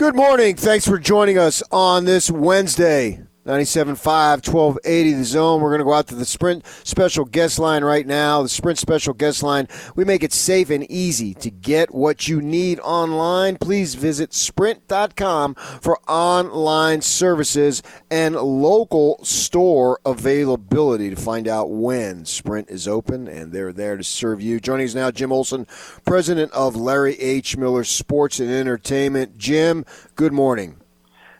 [0.00, 0.56] Good morning.
[0.56, 3.20] Thanks for joining us on this Wednesday.
[3.46, 5.62] 97.5, 1280 the zone.
[5.62, 8.42] We're going to go out to the Sprint special guest line right now.
[8.42, 9.66] The Sprint special guest line.
[9.96, 13.56] We make it safe and easy to get what you need online.
[13.56, 22.68] Please visit sprint.com for online services and local store availability to find out when Sprint
[22.68, 24.60] is open and they're there to serve you.
[24.60, 25.66] Joining us now, Jim Olson,
[26.04, 27.56] president of Larry H.
[27.56, 29.38] Miller Sports and Entertainment.
[29.38, 30.76] Jim, good morning.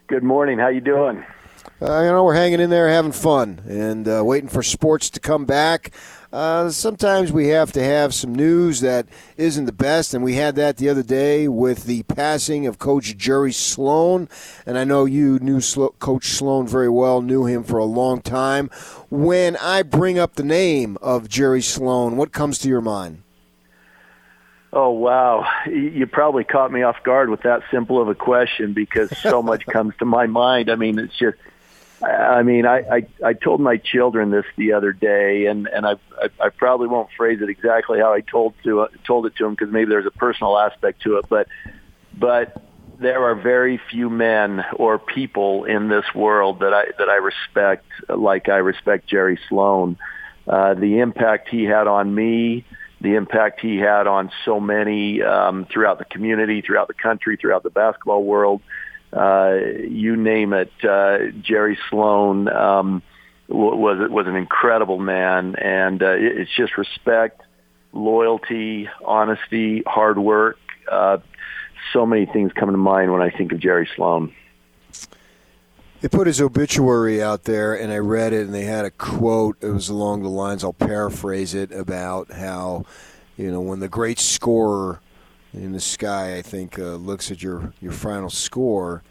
[0.06, 0.58] Good morning.
[0.58, 1.22] How you doing?
[1.82, 5.18] Uh, you know, we're hanging in there, having fun, and uh, waiting for sports to
[5.18, 5.92] come back.
[6.30, 9.06] Uh, sometimes we have to have some news that
[9.38, 13.16] isn't the best, and we had that the other day with the passing of Coach
[13.16, 14.28] Jerry Sloan.
[14.66, 18.20] And I know you knew Slo- Coach Sloan very well, knew him for a long
[18.20, 18.68] time.
[19.08, 23.22] When I bring up the name of Jerry Sloan, what comes to your mind?
[24.72, 29.16] Oh wow, you probably caught me off guard with that simple of a question because
[29.18, 30.70] so much comes to my mind.
[30.70, 31.38] I mean, it's just
[32.02, 35.96] I mean, I, I I told my children this the other day, and and I
[36.20, 39.44] I, I probably won't phrase it exactly how I told to uh, told it to
[39.44, 41.48] them because maybe there's a personal aspect to it, but
[42.16, 42.62] but
[42.98, 47.86] there are very few men or people in this world that I that I respect
[48.08, 49.98] like I respect Jerry Sloan.
[50.46, 52.64] Uh, the impact he had on me,
[53.02, 57.62] the impact he had on so many um, throughout the community, throughout the country, throughout
[57.62, 58.66] the basketball world uh,
[59.12, 60.72] you name it.
[60.82, 63.02] Uh, Jerry Sloan um,
[63.48, 67.42] was was an incredible man, and uh, it's just respect,
[67.92, 70.58] loyalty, honesty, hard work.
[70.90, 71.18] Uh,
[71.92, 74.32] so many things come to mind when I think of Jerry Sloan.
[76.00, 79.58] They put his obituary out there, and I read it, and they had a quote.
[79.60, 82.86] It was along the lines, I'll paraphrase it, about how,
[83.36, 85.00] you know, when the great scorer
[85.52, 89.02] in the sky, I think, uh, looks at your, your final score,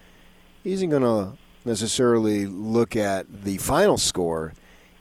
[0.64, 4.54] he isn't going to necessarily look at the final score.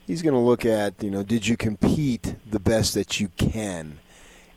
[0.06, 3.98] He's going to look at, you know, did you compete the best that you can?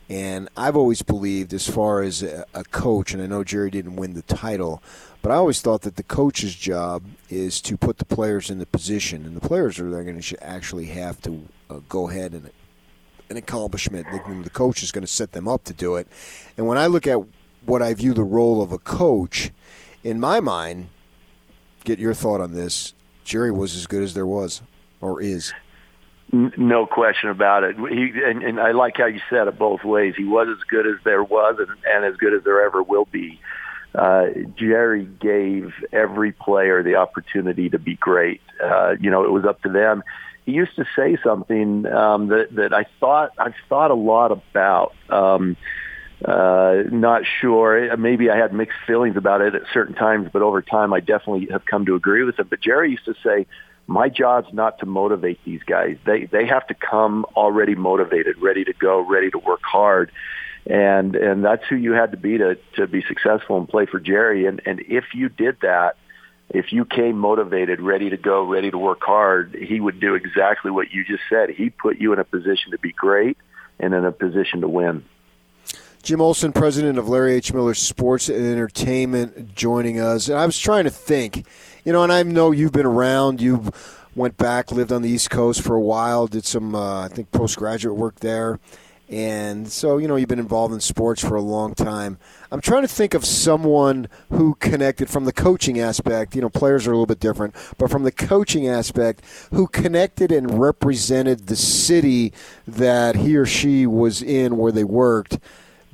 [0.08, 4.14] And I've always believed, as far as a, coach, and I know Jerry didn't win
[4.14, 4.82] the title,
[5.22, 8.66] but I always thought that the coach's job is to put the players in the
[8.66, 12.50] position, and the players are going to actually have to uh, go ahead and
[13.32, 14.06] an accomplishment.
[14.44, 16.06] The coach is going to set them up to do it.
[16.56, 17.18] And when I look at
[17.66, 19.50] what I view the role of a coach,
[20.04, 20.88] in my mind,
[21.84, 22.94] get your thought on this.
[23.24, 24.62] Jerry was as good as there was,
[25.00, 25.52] or is.
[26.32, 27.76] No question about it.
[27.76, 30.14] He and, and I like how you said it both ways.
[30.16, 33.04] He was as good as there was, and, and as good as there ever will
[33.04, 33.40] be.
[33.94, 38.40] Uh, Jerry gave every player the opportunity to be great.
[38.62, 40.02] Uh, you know, it was up to them
[40.44, 44.94] he used to say something um, that that I thought I've thought a lot about.
[45.08, 45.56] Um,
[46.24, 47.96] uh, not sure.
[47.96, 51.48] Maybe I had mixed feelings about it at certain times, but over time I definitely
[51.50, 52.46] have come to agree with him.
[52.48, 53.46] But Jerry used to say,
[53.86, 55.96] "My job's not to motivate these guys.
[56.04, 60.10] They they have to come already motivated, ready to go, ready to work hard."
[60.66, 63.98] And and that's who you had to be to to be successful and play for
[64.00, 64.46] Jerry.
[64.46, 65.96] And and if you did that,
[66.52, 70.70] if you came motivated, ready to go, ready to work hard, he would do exactly
[70.70, 71.50] what you just said.
[71.50, 73.38] He put you in a position to be great
[73.80, 75.04] and in a position to win.
[76.02, 77.54] Jim Olson, president of Larry H.
[77.54, 80.28] Miller Sports and Entertainment, joining us.
[80.28, 81.46] And I was trying to think,
[81.84, 83.40] you know, and I know you've been around.
[83.40, 83.70] You
[84.14, 87.30] went back, lived on the East Coast for a while, did some, uh, I think,
[87.30, 88.58] postgraduate work there.
[89.12, 92.16] And so, you know, you've been involved in sports for a long time.
[92.50, 96.34] I'm trying to think of someone who connected from the coaching aspect.
[96.34, 99.22] You know, players are a little bit different, but from the coaching aspect,
[99.52, 102.32] who connected and represented the city
[102.66, 105.38] that he or she was in where they worked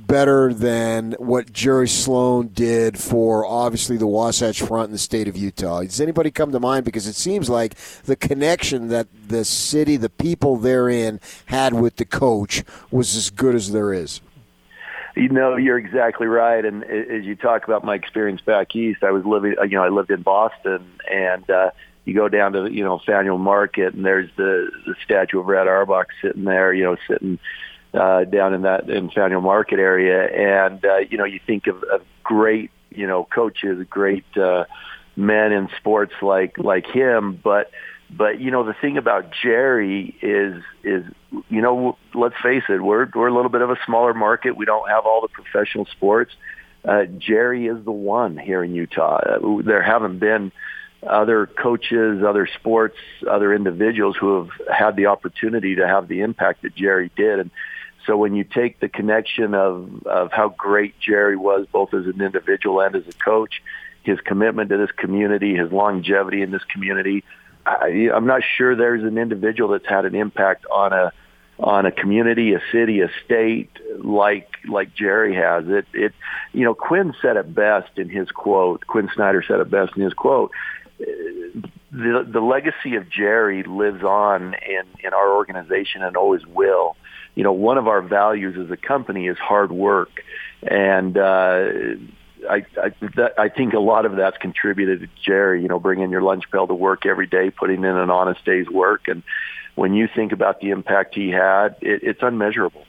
[0.08, 5.36] better than what Jerry Sloan did for obviously the Wasatch Front in the state of
[5.36, 5.82] Utah?
[5.82, 6.84] Does anybody come to mind?
[6.84, 12.04] Because it seems like the connection that the city, the people therein had with the
[12.04, 14.20] coach was as good as there is.
[15.14, 16.64] You know, you're exactly right.
[16.64, 19.88] And as you talk about my experience back east, I was living, you know, I
[19.88, 21.70] lived in Boston and, uh,
[22.04, 25.68] you go down to you know Faneuil Market and there's the the statue of Red
[25.68, 27.38] Auerbach sitting there, you know, sitting
[27.94, 31.82] uh, down in that in Faneuil Market area, and uh, you know you think of,
[31.84, 34.64] of great you know coaches, great uh,
[35.16, 37.70] men in sports like like him, but
[38.10, 41.04] but you know the thing about Jerry is is
[41.48, 44.56] you know let's face it, we're we're a little bit of a smaller market.
[44.56, 46.32] We don't have all the professional sports.
[46.84, 49.16] Uh, Jerry is the one here in Utah.
[49.16, 50.52] Uh, there haven't been
[51.06, 52.96] other coaches, other sports,
[53.28, 57.40] other individuals who have had the opportunity to have the impact that Jerry did.
[57.40, 57.50] And
[58.08, 62.22] So when you take the connection of of how great Jerry was, both as an
[62.22, 63.62] individual and as a coach,
[64.02, 67.22] his commitment to this community, his longevity in this community,
[67.66, 71.12] I, I'm not sure there's an individual that's had an impact on a
[71.58, 75.64] on a community, a city, a state like like Jerry has.
[75.68, 76.14] It it
[76.54, 78.86] you know Quin said it best in his quote.
[78.86, 80.50] Quin Snyder said it best in his quote.
[80.98, 86.96] The the legacy of Jerry lives on in in our organization and always will.
[87.38, 90.24] You know, one of our values as a company is hard work,
[90.60, 91.68] and uh,
[92.50, 95.62] I I, that, I think a lot of that's contributed to Jerry.
[95.62, 98.68] You know, bringing your lunch pail to work every day, putting in an honest day's
[98.68, 99.22] work, and
[99.76, 102.84] when you think about the impact he had, it, it's unmeasurable.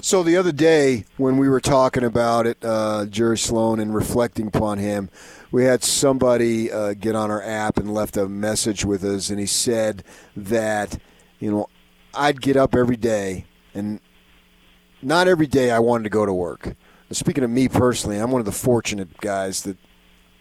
[0.00, 4.46] So the other day when we were talking about it, uh, Jerry Sloan, and reflecting
[4.46, 5.10] upon him,
[5.52, 9.38] we had somebody uh, get on our app and left a message with us, and
[9.38, 10.02] he said
[10.34, 10.96] that
[11.40, 11.68] you know
[12.16, 14.00] I'd get up every day, and
[15.02, 16.74] not every day I wanted to go to work.
[17.10, 19.76] Speaking of me personally, I'm one of the fortunate guys that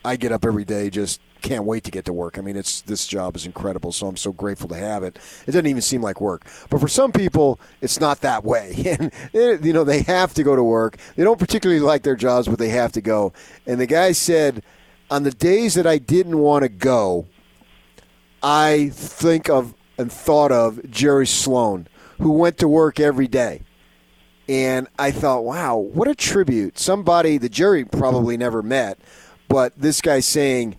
[0.05, 2.37] I get up every day just can't wait to get to work.
[2.37, 5.17] I mean, it's this job is incredible, so I'm so grateful to have it.
[5.45, 9.11] It doesn't even seem like work, but for some people, it's not that way, and
[9.63, 10.97] you know they have to go to work.
[11.15, 13.33] They don't particularly like their jobs, but they have to go.
[13.67, 14.63] And the guy said,
[15.11, 17.27] on the days that I didn't want to go,
[18.41, 21.87] I think of and thought of Jerry Sloan,
[22.19, 23.61] who went to work every day.
[24.49, 26.77] And I thought, wow, what a tribute.
[26.77, 28.99] Somebody the Jerry probably never met,
[29.47, 30.77] but this guy saying,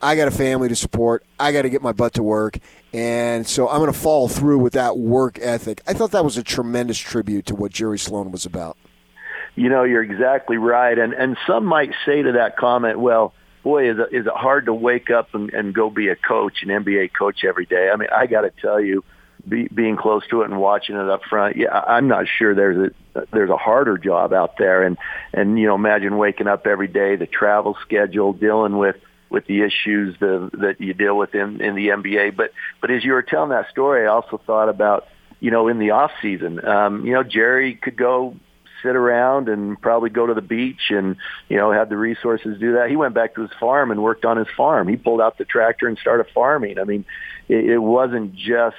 [0.00, 1.24] I got a family to support.
[1.40, 2.58] I got to get my butt to work.
[2.92, 5.82] And so I'm going to follow through with that work ethic.
[5.86, 8.76] I thought that was a tremendous tribute to what Jerry Sloan was about.
[9.56, 10.96] You know, you're exactly right.
[10.96, 14.66] And and some might say to that comment, well, boy, is it, is it hard
[14.66, 17.90] to wake up and, and go be a coach, an NBA coach every day.
[17.92, 19.04] I mean, I got to tell you,
[19.46, 22.92] be, being close to it and watching it up front, yeah, I'm not sure there's
[23.14, 24.82] a there's a harder job out there.
[24.82, 24.98] And
[25.32, 28.96] and you know, imagine waking up every day, the travel schedule, dealing with
[29.30, 32.36] with the issues the, that you deal with in, in the NBA.
[32.36, 35.06] But but as you were telling that story, I also thought about
[35.40, 38.36] you know in the off season, um, you know Jerry could go
[38.82, 41.16] sit around and probably go to the beach and
[41.48, 42.90] you know had the resources to do that.
[42.90, 44.88] He went back to his farm and worked on his farm.
[44.88, 46.78] He pulled out the tractor and started farming.
[46.78, 47.04] I mean,
[47.48, 48.76] it, it wasn't just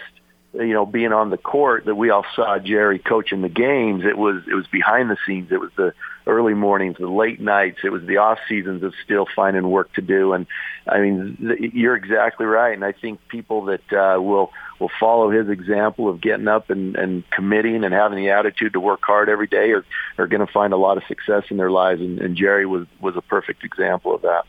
[0.53, 4.03] you know being on the court that we all saw Jerry coaching the games.
[4.05, 5.51] It was it was behind the scenes.
[5.51, 5.93] It was the
[6.27, 7.79] early mornings, the late nights.
[7.83, 10.33] It was the off seasons of still finding work to do.
[10.33, 10.47] And
[10.87, 12.73] I mean, you're exactly right.
[12.73, 16.95] And I think people that uh, will will follow his example of getting up and,
[16.95, 19.85] and committing and having the attitude to work hard every day are
[20.17, 22.01] are going to find a lot of success in their lives.
[22.01, 24.45] And, and Jerry was was a perfect example of that.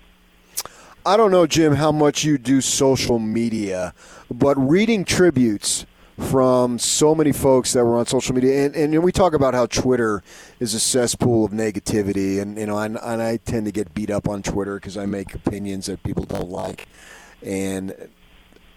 [1.05, 3.95] I don't know, Jim, how much you do social media,
[4.31, 5.87] but reading tributes
[6.21, 9.67] from so many folks that were on social media, and, and we talk about how
[9.67, 10.23] Twitter
[10.59, 14.11] is a cesspool of negativity, and you know, and, and I tend to get beat
[14.11, 16.89] up on Twitter because I make opinions that people don't like,
[17.43, 18.09] and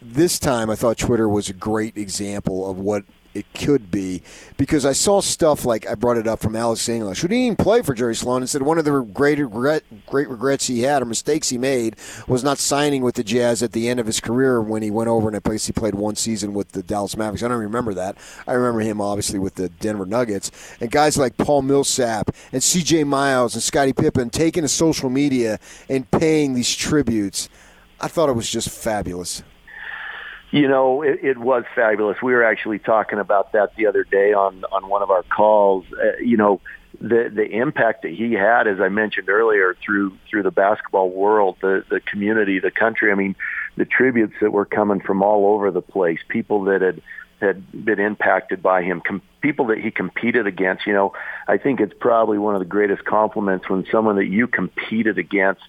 [0.02, 3.04] this time I thought Twitter was a great example of what
[3.34, 4.22] it could be
[4.58, 7.56] because I saw stuff like I brought it up from Alex English, who didn't even
[7.56, 11.02] play for Jerry Sloan, and said one of the great regret, great regrets he had
[11.02, 11.96] or mistakes he made
[12.28, 15.10] was not signing with the Jazz at the end of his career when he went
[15.10, 17.44] over and I place he played one season with the Dallas Mavericks.
[17.44, 18.18] I don't remember that.
[18.48, 23.04] I remember him obviously with the Denver Nuggets and guys like Paul Millsap and C.J.
[23.04, 25.60] Miles and Scottie Pippen taking to social media
[25.90, 27.50] and paying these tributes.
[28.00, 29.44] I thought it was just fabulous.
[30.54, 32.18] You know, it, it was fabulous.
[32.22, 35.84] We were actually talking about that the other day on on one of our calls.
[35.92, 36.62] Uh, you know,
[37.02, 41.58] the the impact that he had, as I mentioned earlier, through through the basketball world,
[41.60, 43.12] the the community, the country.
[43.12, 43.36] I mean,
[43.78, 47.02] the tributes that were coming from all over the place, people that had
[47.42, 50.86] had been impacted by him, com- people that he competed against.
[50.86, 51.14] You know,
[51.48, 55.64] I think it's probably one of the greatest compliments when someone that you competed against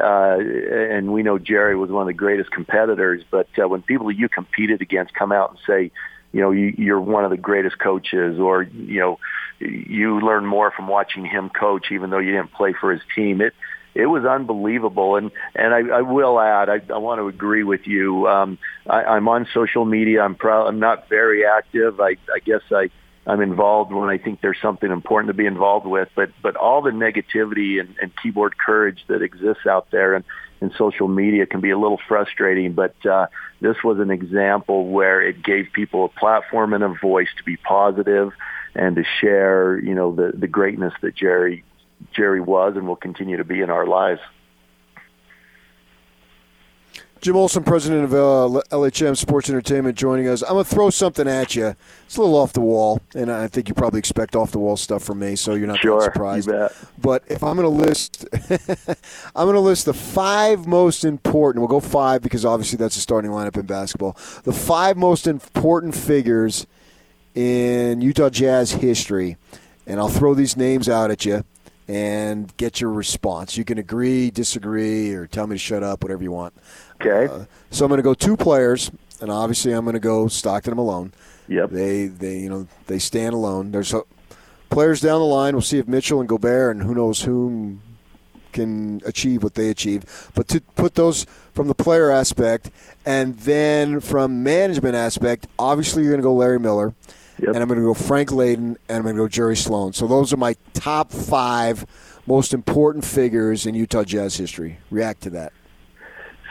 [0.00, 3.22] uh, and we know Jerry was one of the greatest competitors.
[3.30, 5.90] But uh, when people you competed against come out and say,
[6.32, 9.18] you know, you, you're one of the greatest coaches, or you know,
[9.60, 13.40] you learn more from watching him coach, even though you didn't play for his team.
[13.40, 13.54] It
[13.94, 15.16] it was unbelievable.
[15.16, 18.26] And and I, I will add, I, I want to agree with you.
[18.28, 18.58] Um,
[18.88, 20.22] I, I'm on social media.
[20.22, 20.66] I'm proud.
[20.66, 22.00] I'm not very active.
[22.00, 22.90] I, I guess I
[23.26, 26.08] I'm involved when I think there's something important to be involved with.
[26.14, 30.24] But but all the negativity and, and keyboard courage that exists out there and
[30.60, 32.72] in social media can be a little frustrating.
[32.72, 33.26] But uh,
[33.60, 37.56] this was an example where it gave people a platform and a voice to be
[37.56, 38.32] positive
[38.74, 41.64] and to share, you know, the the greatness that Jerry
[42.12, 44.20] Jerry was and will continue to be in our lives.
[47.24, 50.42] Jim Olson, president of uh, LHM Sports Entertainment, joining us.
[50.42, 51.74] I'm going to throw something at you.
[52.04, 54.76] It's a little off the wall, and I think you probably expect off the wall
[54.76, 56.50] stuff from me, so you're not sure, surprised.
[56.98, 58.26] But if I'm going to list,
[59.34, 61.62] I'm going to list the five most important.
[61.62, 64.18] We'll go five because obviously that's a starting lineup in basketball.
[64.42, 66.66] The five most important figures
[67.34, 69.38] in Utah Jazz history,
[69.86, 71.42] and I'll throw these names out at you
[71.88, 73.56] and get your response.
[73.56, 76.54] You can agree, disagree, or tell me to shut up, whatever you want.
[77.00, 77.32] Okay.
[77.32, 80.72] Uh, so I'm going to go two players, and obviously I'm going to go Stockton
[80.72, 81.12] and Malone.
[81.48, 81.70] Yep.
[81.70, 83.70] They they you know they stand alone.
[83.70, 84.02] There's a,
[84.70, 85.54] players down the line.
[85.54, 87.82] We'll see if Mitchell and Gobert and who knows whom
[88.52, 90.30] can achieve what they achieve.
[90.34, 92.70] But to put those from the player aspect,
[93.04, 96.94] and then from management aspect, obviously you're going to go Larry Miller.
[97.38, 97.48] Yep.
[97.48, 99.92] And I'm going to go Frank Layden, and I'm going to go Jerry Sloan.
[99.92, 101.84] So those are my top five
[102.26, 104.78] most important figures in Utah Jazz history.
[104.90, 105.52] React to that.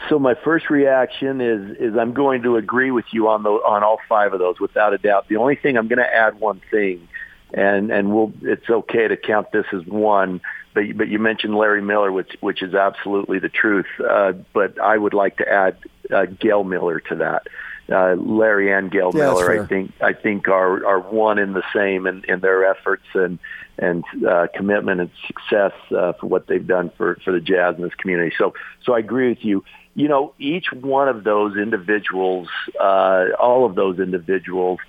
[0.08, 3.82] So my first reaction is is I'm going to agree with you on the on
[3.82, 5.28] all five of those without a doubt.
[5.28, 7.08] The only thing I'm going to add one thing,
[7.54, 10.42] and and we'll it's okay to count this as one.
[10.74, 13.86] But but you mentioned Larry Miller, which which is absolutely the truth.
[13.98, 15.78] Uh, but I would like to add
[16.12, 17.46] uh, Gail Miller to that
[17.90, 21.62] uh, Larry and Gail yeah, Miller, I think, I think are are one in the
[21.74, 23.38] same in, in their efforts and
[23.78, 27.82] and uh, commitment and success uh, for what they've done for for the Jazz in
[27.82, 28.34] this community.
[28.38, 29.64] So so I agree with you.
[29.94, 32.48] You know, each one of those individuals,
[32.80, 34.80] uh, all of those individuals,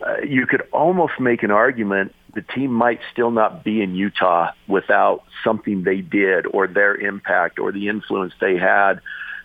[0.00, 4.50] uh, you could almost make an argument the team might still not be in Utah
[4.66, 9.00] without something they did or their impact or the influence they had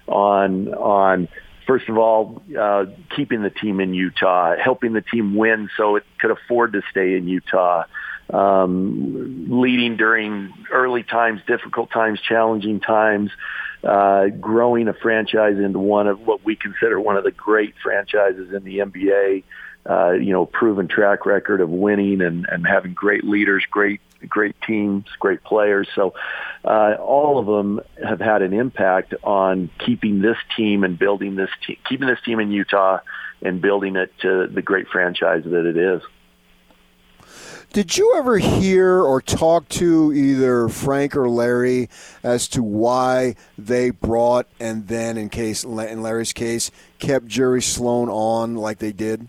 [0.08, 1.28] on on
[1.70, 2.86] first of all, uh,
[3.16, 7.16] keeping the team in Utah, helping the team win so it could afford to stay
[7.16, 7.84] in Utah,
[8.34, 13.30] um, leading during early times, difficult times, challenging times,
[13.84, 18.52] uh, growing a franchise into one of what we consider one of the great franchises
[18.52, 19.44] in the NBA.
[19.90, 24.56] Uh, you know, proven track record of winning and, and having great leaders, great great
[24.66, 25.88] teams, great players.
[25.96, 26.14] So
[26.64, 31.50] uh, all of them have had an impact on keeping this team and building this
[31.66, 33.00] team, keeping this team in Utah
[33.42, 36.02] and building it to the great franchise that it is.
[37.72, 41.88] Did you ever hear or talk to either Frank or Larry
[42.24, 48.10] as to why they brought and then, in case in Larry's case, kept Jerry Sloan
[48.10, 49.28] on like they did?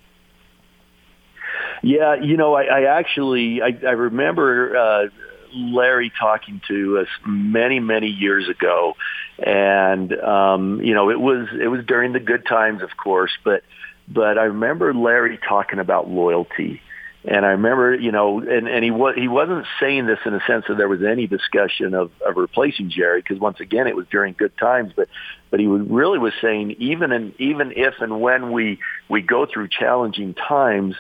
[1.83, 5.09] Yeah, you know, I, I actually I, I remember uh,
[5.55, 8.97] Larry talking to us many many years ago,
[9.39, 13.63] and um, you know it was it was during the good times, of course, but
[14.09, 16.83] but I remember Larry talking about loyalty.
[17.23, 20.41] And I remember, you know, and, and he was he wasn't saying this in a
[20.47, 24.07] sense that there was any discussion of, of replacing Jerry, because once again it was
[24.11, 24.95] during good times.
[24.97, 25.09] But
[25.51, 28.79] but he really was saying even and even if and when we
[29.11, 30.95] we go through challenging times,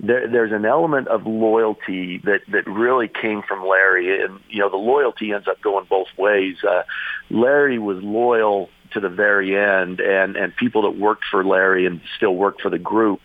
[0.00, 4.70] there, there's an element of loyalty that that really came from Larry, and you know
[4.70, 6.56] the loyalty ends up going both ways.
[6.68, 6.82] Uh,
[7.30, 12.00] Larry was loyal to the very end, and and people that worked for Larry and
[12.16, 13.20] still work for the group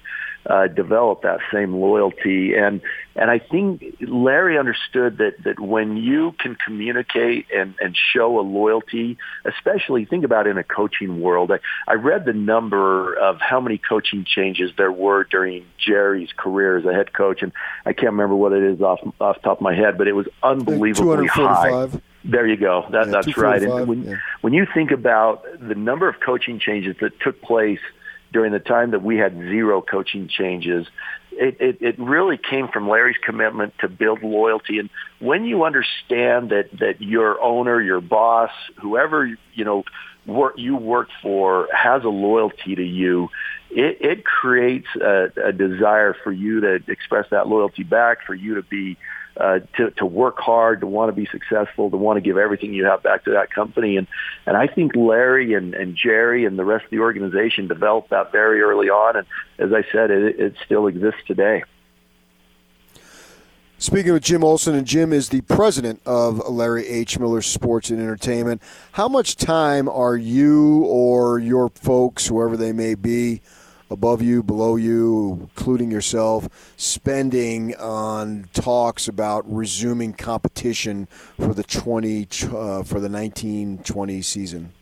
[0.50, 2.56] uh, develop that same loyalty.
[2.56, 2.82] And
[3.16, 8.42] and I think Larry understood that that when you can communicate and and show a
[8.42, 11.52] loyalty, especially think about in a coaching world.
[11.52, 16.78] I, I read the number of how many coaching changes there were during Jerry's career
[16.78, 17.52] as a head coach, and
[17.86, 20.14] I can't remember what it is off off the top of my head, but it
[20.14, 21.90] was unbelievably high.
[22.26, 22.86] There you go.
[22.92, 23.62] That, yeah, that's right.
[23.64, 24.16] And when, yeah.
[24.42, 27.80] when you think about the number of coaching changes that took place
[28.32, 30.88] during the time that we had zero coaching changes.
[31.32, 34.80] It, it, it really came from Larry's commitment to build loyalty.
[34.80, 39.84] And when you understand that, that your owner, your boss, whoever, you know,
[40.26, 43.30] work, you work for has a loyalty to you,
[43.72, 48.56] it, it creates a, a desire for you to express that loyalty back, for you
[48.56, 48.98] to be
[49.40, 52.74] uh, to, to work hard, to want to be successful, to want to give everything
[52.74, 53.98] you have back to that company.
[53.98, 54.06] And,
[54.46, 58.32] and I think Larry and, and Jerry and the rest of the organization developed that
[58.32, 59.16] very early on.
[59.16, 59.28] And
[59.58, 61.64] as I said, it, it still exists today.
[63.78, 67.18] Speaking with Jim Olson, and Jim is the president of Larry H.
[67.18, 68.62] Miller Sports and Entertainment.
[68.92, 73.42] How much time are you or your folks, whoever they may be,
[73.90, 81.08] above you, below you, including yourself, spending on talks about resuming competition
[81.40, 84.74] for the twenty uh, for the nineteen twenty season?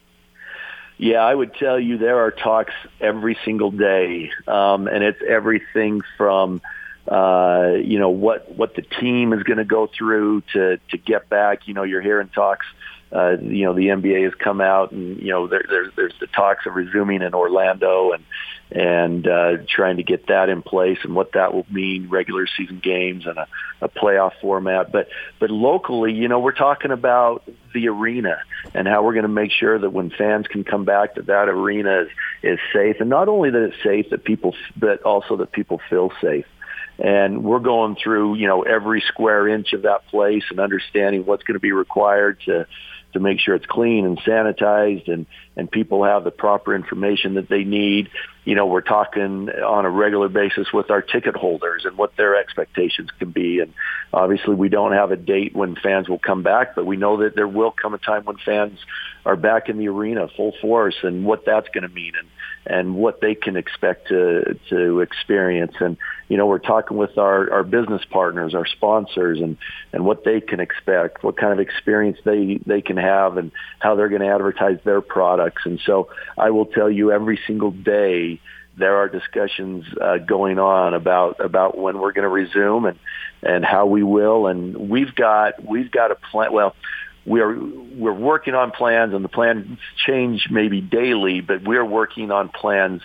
[0.98, 6.02] Yeah, I would tell you there are talks every single day, um, and it's everything
[6.18, 6.62] from
[7.08, 11.30] uh, you know what what the team is going to go through to to get
[11.30, 11.68] back.
[11.68, 12.66] You know, you're hearing talks
[13.12, 16.28] uh, you know, the NBA has come out and, you know, there, there, there's the
[16.28, 18.24] talks of resuming in Orlando and,
[18.72, 22.80] and uh, trying to get that in place and what that will mean, regular season
[22.80, 23.48] games and a,
[23.82, 24.92] a playoff format.
[24.92, 25.08] But,
[25.40, 28.42] but locally, you know, we're talking about the arena
[28.74, 31.48] and how we're going to make sure that when fans can come back that that
[31.48, 32.10] arena is,
[32.44, 32.98] is safe.
[33.00, 36.46] And not only that it's safe, that people, but also that people feel safe
[37.00, 41.44] and we're going through you know every square inch of that place and understanding what's
[41.44, 42.66] going to be required to
[43.14, 47.50] to make sure it's clean and sanitized and and people have the proper information that
[47.50, 48.10] they need.
[48.46, 52.36] You know, we're talking on a regular basis with our ticket holders and what their
[52.36, 53.60] expectations can be.
[53.60, 53.74] And
[54.14, 57.36] obviously we don't have a date when fans will come back, but we know that
[57.36, 58.78] there will come a time when fans
[59.28, 62.28] are back in the arena full force and what that's going to mean and
[62.70, 65.74] and what they can expect to to experience.
[65.80, 65.98] And
[66.30, 69.58] you know, we're talking with our our business partners, our sponsors, and
[69.92, 73.96] and what they can expect, what kind of experience they they can have, and how
[73.96, 75.64] they're going to advertise their products.
[75.66, 78.40] And so, I will tell you, every single day
[78.78, 83.00] there are discussions uh, going on about about when we're going to resume and
[83.44, 84.48] and how we will.
[84.48, 86.54] And we've got we've got a plan.
[86.54, 86.76] Well,
[87.28, 92.48] we're we're working on plans, and the plans change maybe daily, but we're working on
[92.50, 93.02] plans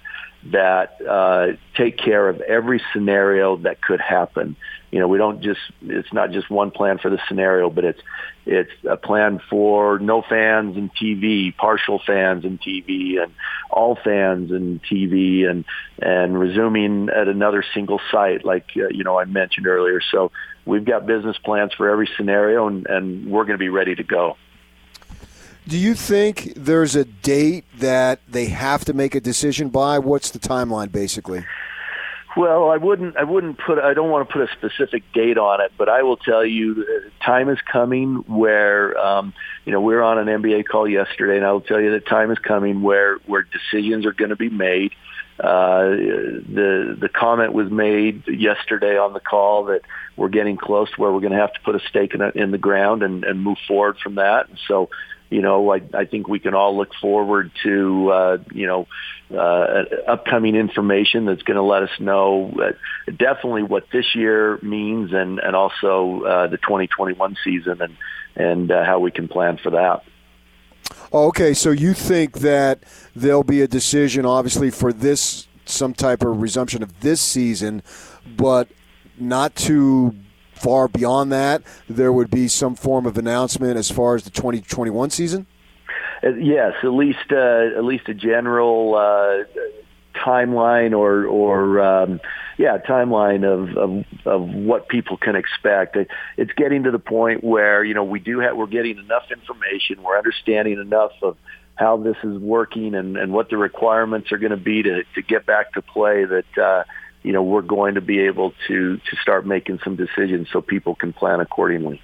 [0.50, 4.56] that uh, take care of every scenario that could happen.
[4.92, 8.00] You know, we don't just it's not just one plan for the scenario, but it's
[8.46, 13.32] it's a plan for no fans and TV, partial fans and TV, and
[13.70, 15.64] all fans and TV, and
[16.00, 20.00] and resuming at another single site, like uh, you know I mentioned earlier.
[20.00, 20.30] So
[20.64, 24.02] we've got business plans for every scenario, and, and we're going to be ready to
[24.02, 24.36] go.
[25.66, 29.98] Do you think there's a date that they have to make a decision by?
[29.98, 31.44] What's the timeline, basically?
[32.36, 33.16] Well, I wouldn't.
[33.16, 33.78] I wouldn't put.
[33.78, 36.86] I don't want to put a specific date on it, but I will tell you,
[36.88, 39.34] uh, time is coming where, um,
[39.66, 42.06] you know, we are on an NBA call yesterday, and I will tell you that
[42.06, 44.92] time is coming where where decisions are going to be made.
[45.40, 49.80] Uh, the the comment was made yesterday on the call that
[50.16, 52.50] we're getting close to where we're going to have to put a stake in, in
[52.50, 54.48] the ground and, and move forward from that.
[54.68, 54.90] So,
[55.30, 58.86] you know, I, I think we can all look forward to, uh, you know,
[59.34, 65.12] uh, upcoming information that's going to let us know uh, definitely what this year means
[65.14, 67.96] and, and also uh, the 2021 season and,
[68.36, 70.04] and uh, how we can plan for that.
[71.12, 72.82] Okay, so you think that
[73.14, 77.82] there'll be a decision, obviously, for this some type of resumption of this season,
[78.36, 78.68] but
[79.18, 80.14] not too
[80.54, 81.62] far beyond that.
[81.88, 85.46] There would be some form of announcement as far as the 2021 season.
[86.24, 89.44] Uh, yes, at least uh, at least a general uh,
[90.14, 92.20] timeline or or um,
[92.58, 95.96] yeah timeline of, of of what people can expect.
[96.36, 100.02] It's getting to the point where you know we do have we're getting enough information,
[100.02, 101.36] we're understanding enough of
[101.74, 105.22] how this is working and, and what the requirements are going to be to to
[105.22, 106.58] get back to play that.
[106.58, 106.84] Uh,
[107.22, 110.96] you know, we're going to be able to to start making some decisions so people
[110.96, 112.02] can plan accordingly.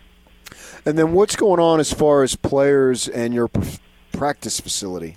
[0.85, 3.51] And then what's going on as far as players and your
[4.13, 5.17] practice facility?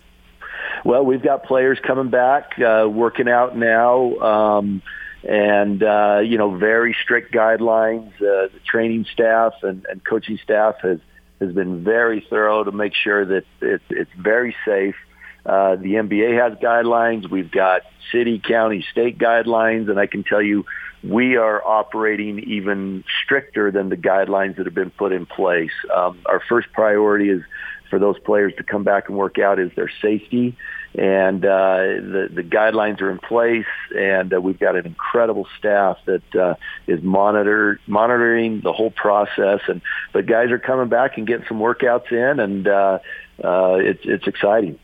[0.84, 4.82] Well, we've got players coming back, uh, working out now, um,
[5.24, 8.14] and uh, you know, very strict guidelines.
[8.16, 11.00] Uh, the training staff and, and coaching staff has
[11.40, 14.96] has been very thorough to make sure that it, it's very safe.
[15.46, 17.30] Uh, the NBA has guidelines.
[17.30, 17.82] We've got
[18.12, 20.66] city, county, state guidelines, and I can tell you
[21.04, 25.72] we are operating even stricter than the guidelines that have been put in place.
[25.94, 27.42] Um, our first priority is
[27.90, 30.56] for those players to come back and work out is their safety.
[30.94, 33.66] And uh, the, the guidelines are in place,
[33.98, 39.62] and uh, we've got an incredible staff that uh, is monitor, monitoring the whole process.
[39.68, 43.00] And but guys are coming back and getting some workouts in, and uh,
[43.42, 44.80] uh, it's it's exciting.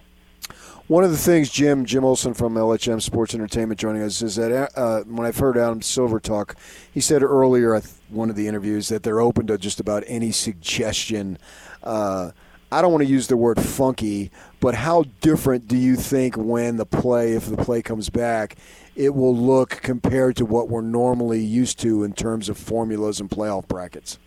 [0.87, 4.71] One of the things, Jim, Jim Olson from LHM Sports Entertainment joining us, is that
[4.77, 6.55] uh, when I've heard Adam Silver talk,
[6.93, 10.31] he said earlier at one of the interviews that they're open to just about any
[10.31, 11.37] suggestion.
[11.83, 12.31] Uh,
[12.71, 16.75] I don't want to use the word funky, but how different do you think when
[16.75, 18.57] the play, if the play comes back,
[18.95, 23.29] it will look compared to what we're normally used to in terms of formulas and
[23.29, 24.19] playoff brackets?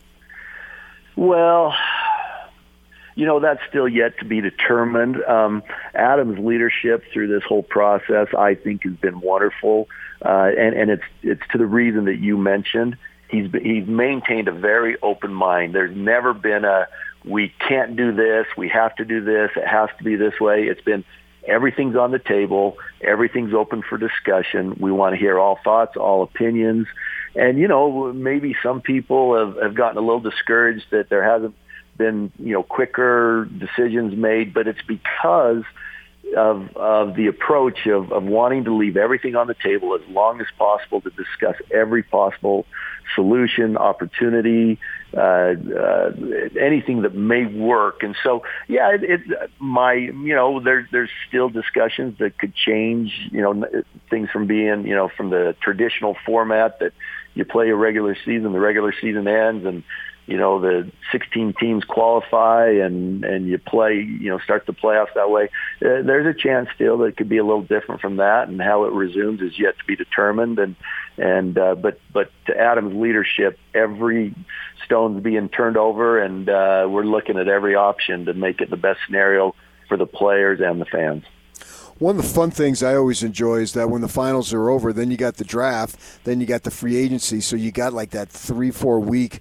[1.16, 1.74] Well,
[3.14, 5.22] you know that's still yet to be determined.
[5.24, 5.62] Um,
[5.94, 9.88] Adam's leadership through this whole process, I think, has been wonderful,
[10.24, 12.96] uh, and and it's it's to the reason that you mentioned.
[13.28, 15.74] He's he's maintained a very open mind.
[15.74, 16.88] There's never been a
[17.24, 20.64] we can't do this, we have to do this, it has to be this way.
[20.64, 21.04] It's been
[21.46, 24.76] everything's on the table, everything's open for discussion.
[24.80, 26.86] We want to hear all thoughts, all opinions.
[27.34, 31.54] And, you know, maybe some people have, have gotten a little discouraged that there hasn't
[32.00, 35.62] been you know quicker decisions made, but it's because
[36.36, 40.40] of of the approach of, of wanting to leave everything on the table as long
[40.40, 42.66] as possible to discuss every possible
[43.14, 44.78] solution, opportunity,
[45.16, 46.12] uh, uh,
[46.60, 48.02] anything that may work.
[48.02, 49.20] And so, yeah, it, it
[49.58, 53.28] my you know there's there's still discussions that could change.
[53.32, 56.92] You know, things from being you know from the traditional format that
[57.34, 59.82] you play a regular season, the regular season ends, and
[60.30, 65.12] you know the 16 teams qualify and and you play you know start the playoffs
[65.16, 65.44] that way
[65.84, 68.62] uh, there's a chance still that it could be a little different from that and
[68.62, 70.76] how it resumes is yet to be determined and
[71.18, 74.32] and uh, but but to Adam's leadership every
[74.90, 78.76] stone's being turned over and uh, we're looking at every option to make it the
[78.76, 79.54] best scenario
[79.86, 81.22] for the players and the fans
[82.00, 84.90] one of the fun things I always enjoy is that when the finals are over,
[84.90, 87.42] then you got the draft, then you got the free agency.
[87.42, 89.40] So you got like that three, four week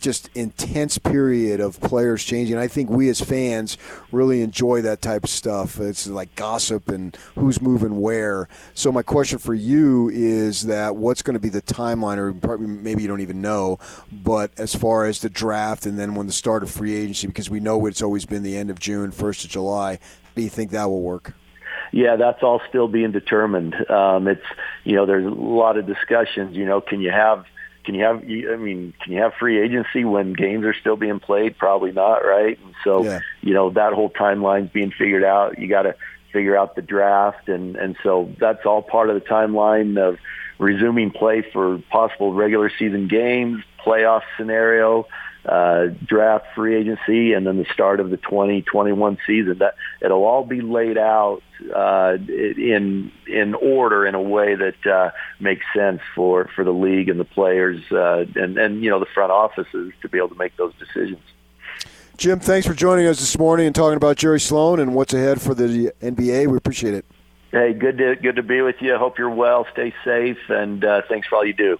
[0.00, 2.56] just intense period of players changing.
[2.56, 3.76] I think we as fans
[4.12, 5.78] really enjoy that type of stuff.
[5.78, 8.48] It's like gossip and who's moving where.
[8.74, 12.66] So my question for you is that what's going to be the timeline, or probably
[12.66, 13.78] maybe you don't even know,
[14.10, 17.50] but as far as the draft and then when the start of free agency, because
[17.50, 19.98] we know it's always been the end of June, first of July.
[20.34, 21.34] Do you think that will work?
[21.92, 23.74] Yeah, that's all still being determined.
[23.90, 24.44] Um, it's
[24.84, 26.56] you know there's a lot of discussions.
[26.56, 27.44] You know, can you have
[27.90, 28.22] can you have?
[28.22, 31.58] I mean, can you have free agency when games are still being played?
[31.58, 32.56] Probably not, right?
[32.64, 33.20] And so, yeah.
[33.40, 35.58] you know, that whole timeline's being figured out.
[35.58, 35.96] You got to
[36.32, 40.18] figure out the draft, and and so that's all part of the timeline of
[40.58, 45.08] resuming play for possible regular season games, playoff scenario
[45.46, 49.58] uh, draft, free agency, and then the start of the 2021 season.
[49.58, 51.42] That it'll all be laid out
[51.74, 57.08] uh, in in order in a way that uh, makes sense for for the league
[57.08, 60.34] and the players uh, and and you know the front offices to be able to
[60.36, 61.22] make those decisions.
[62.16, 65.40] Jim, thanks for joining us this morning and talking about Jerry Sloan and what's ahead
[65.40, 66.48] for the NBA.
[66.48, 67.06] We appreciate it.
[67.50, 68.96] Hey, good to good to be with you.
[68.96, 69.66] Hope you're well.
[69.72, 71.78] Stay safe, and uh, thanks for all you do.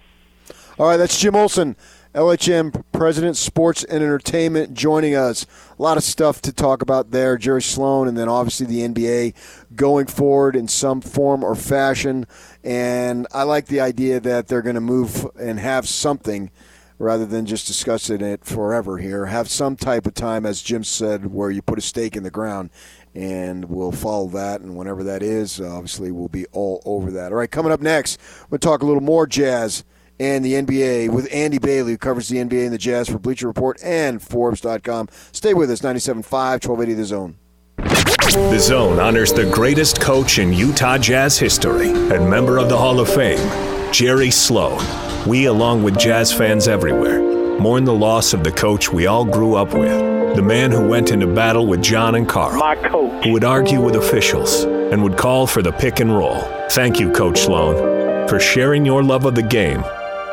[0.79, 1.75] All right, that's Jim Olson.
[2.13, 5.45] LHM President Sports and Entertainment joining us.
[5.79, 7.37] A lot of stuff to talk about there.
[7.37, 9.33] Jerry Sloan, and then obviously the NBA
[9.77, 12.25] going forward in some form or fashion.
[12.65, 16.51] And I like the idea that they're going to move and have something
[16.99, 19.27] rather than just discussing it forever here.
[19.27, 22.29] Have some type of time, as Jim said, where you put a stake in the
[22.29, 22.71] ground.
[23.15, 27.31] And we'll follow that, and whenever that is, obviously we'll be all over that.
[27.31, 28.19] All right, coming up next,
[28.49, 29.85] we'll talk a little more jazz
[30.21, 33.47] and the NBA with Andy Bailey, who covers the NBA and the Jazz for Bleacher
[33.47, 35.09] Report and Forbes.com.
[35.31, 36.23] Stay with us, 97.5,
[36.63, 37.35] 1280 The Zone.
[37.77, 42.99] The Zone honors the greatest coach in Utah Jazz history and member of the Hall
[42.99, 44.79] of Fame, Jerry Sloan.
[45.27, 47.19] We, along with Jazz fans everywhere,
[47.59, 50.35] mourn the loss of the coach we all grew up with.
[50.35, 52.57] The man who went into battle with John and Karl.
[52.59, 53.25] My coach.
[53.25, 56.41] Who would argue with officials and would call for the pick and roll.
[56.69, 59.83] Thank you, Coach Sloan, for sharing your love of the game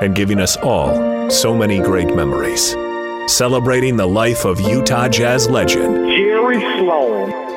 [0.01, 2.77] and giving us all so many great memories.
[3.27, 7.49] Celebrating the life of Utah Jazz legend, Jerry Sloan.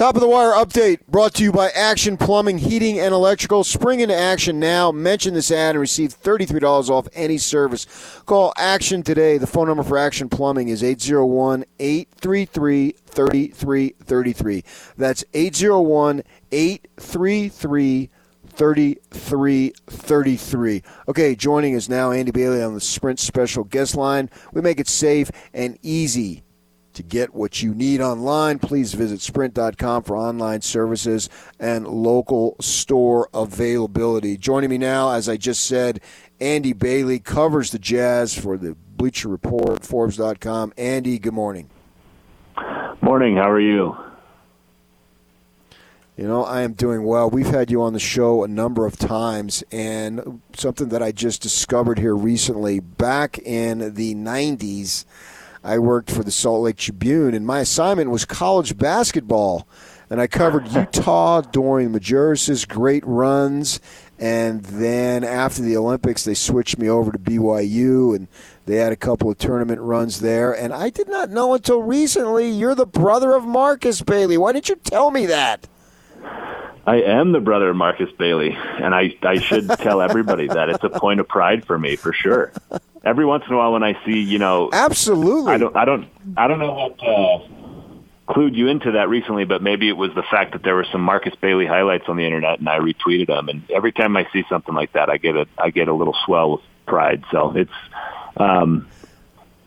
[0.00, 3.64] Top of the wire update brought to you by Action Plumbing, Heating, and Electrical.
[3.64, 4.90] Spring into action now.
[4.90, 7.86] Mention this ad and receive $33 off any service.
[8.24, 9.36] Call Action today.
[9.36, 14.64] The phone number for Action Plumbing is 801 833 3333.
[14.96, 18.10] That's 801 833
[18.60, 20.82] 33 33.
[21.08, 24.28] Okay, joining us now, Andy Bailey on the Sprint Special Guest Line.
[24.52, 26.42] We make it safe and easy
[26.92, 28.58] to get what you need online.
[28.58, 34.36] Please visit sprint.com for online services and local store availability.
[34.36, 36.02] Joining me now, as I just said,
[36.38, 40.74] Andy Bailey covers the Jazz for the Bleacher Report, Forbes.com.
[40.76, 41.70] Andy, good morning.
[43.00, 43.36] Morning.
[43.36, 43.96] How are you?
[46.20, 47.30] You know, I am doing well.
[47.30, 51.40] We've had you on the show a number of times, and something that I just
[51.40, 55.06] discovered here recently back in the 90s,
[55.64, 59.66] I worked for the Salt Lake Tribune, and my assignment was college basketball.
[60.10, 63.80] And I covered Utah during Majerus's great runs.
[64.18, 68.28] And then after the Olympics, they switched me over to BYU, and
[68.66, 70.52] they had a couple of tournament runs there.
[70.52, 74.36] And I did not know until recently you're the brother of Marcus Bailey.
[74.36, 75.66] Why didn't you tell me that?
[76.86, 80.84] I am the brother of Marcus Bailey, and I I should tell everybody that it's
[80.84, 82.52] a point of pride for me for sure.
[83.04, 86.08] Every once in a while, when I see you know, absolutely, I don't I don't
[86.36, 90.22] I don't know what uh, clued you into that recently, but maybe it was the
[90.22, 93.48] fact that there were some Marcus Bailey highlights on the internet, and I retweeted them.
[93.48, 96.16] And every time I see something like that, I get a I get a little
[96.24, 97.24] swell with pride.
[97.30, 97.70] So it's
[98.36, 98.88] um,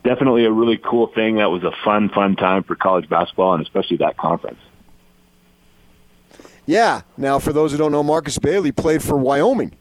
[0.04, 1.38] definitely a really cool thing.
[1.38, 4.60] That was a fun, fun time for college basketball and especially that conference.
[6.65, 7.02] Yeah.
[7.17, 9.76] Now, for those who don't know, Marcus Bailey played for Wyoming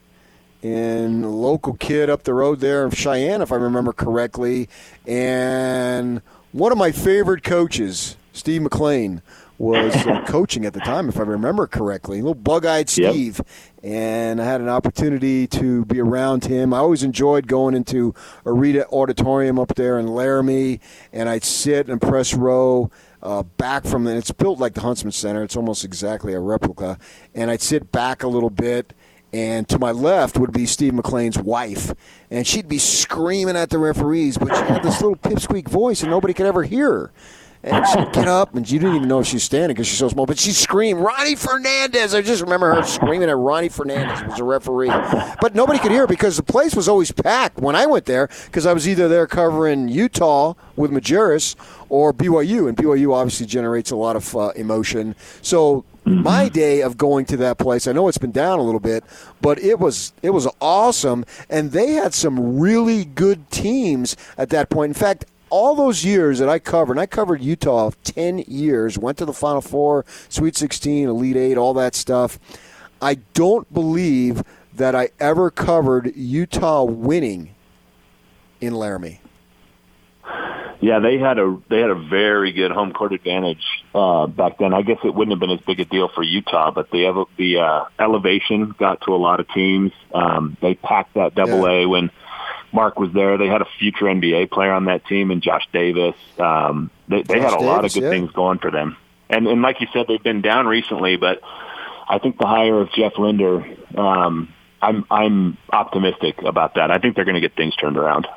[0.63, 4.69] and a local kid up the road there in Cheyenne, if I remember correctly.
[5.05, 9.21] And one of my favorite coaches, Steve McClain,
[9.57, 12.21] was uh, coaching at the time, if I remember correctly.
[12.21, 13.47] Little bug-eyed Steve, yep.
[13.83, 16.73] and I had an opportunity to be around him.
[16.73, 18.15] I always enjoyed going into
[18.45, 20.79] Arena Auditorium up there in Laramie,
[21.11, 22.89] and I'd sit and press row.
[23.23, 25.43] Uh, back from the, it's built like the Huntsman Center.
[25.43, 26.99] It's almost exactly a replica.
[27.33, 28.93] And I'd sit back a little bit,
[29.31, 31.93] and to my left would be Steve McClain's wife,
[32.29, 36.11] and she'd be screaming at the referees, but she had this little pipsqueak voice, and
[36.11, 37.13] nobody could ever hear her.
[37.63, 39.97] And she'd get up, and you didn't even know if she was standing because she's
[39.97, 40.25] so small.
[40.25, 42.13] But she screamed, Ronnie Fernandez.
[42.13, 44.89] I just remember her screaming at Ronnie Fernandez, who was a referee.
[45.39, 48.65] But nobody could hear because the place was always packed when I went there because
[48.65, 51.55] I was either there covering Utah with Majerus
[51.87, 52.67] or BYU.
[52.67, 55.15] And BYU obviously generates a lot of uh, emotion.
[55.41, 58.79] So my day of going to that place i know it's been down a little
[58.79, 59.03] bit
[59.41, 64.69] but it was it was awesome and they had some really good teams at that
[64.69, 68.97] point in fact all those years that I covered, and I covered Utah 10 years,
[68.97, 72.39] went to the Final Four, Sweet 16, Elite 8, all that stuff.
[72.99, 74.41] I don't believe
[74.73, 77.53] that I ever covered Utah winning
[78.61, 79.21] in Laramie.
[80.81, 83.63] Yeah, they had a they had a very good home court advantage
[83.93, 84.73] uh, back then.
[84.73, 87.59] I guess it wouldn't have been as big a deal for Utah, but the the
[87.59, 89.91] uh, elevation got to a lot of teams.
[90.13, 91.83] Um, they packed that double yeah.
[91.83, 92.09] A when
[92.73, 93.37] Mark was there.
[93.37, 96.15] They had a future NBA player on that team, and Josh Davis.
[96.39, 98.09] Um, they they had a Davis, lot of good yeah.
[98.09, 98.97] things going for them.
[99.29, 101.41] And and like you said, they've been down recently, but
[102.07, 106.91] I think the hire of Jeff Linder, um, I'm I'm optimistic about that.
[106.91, 108.27] I think they're going to get things turned around.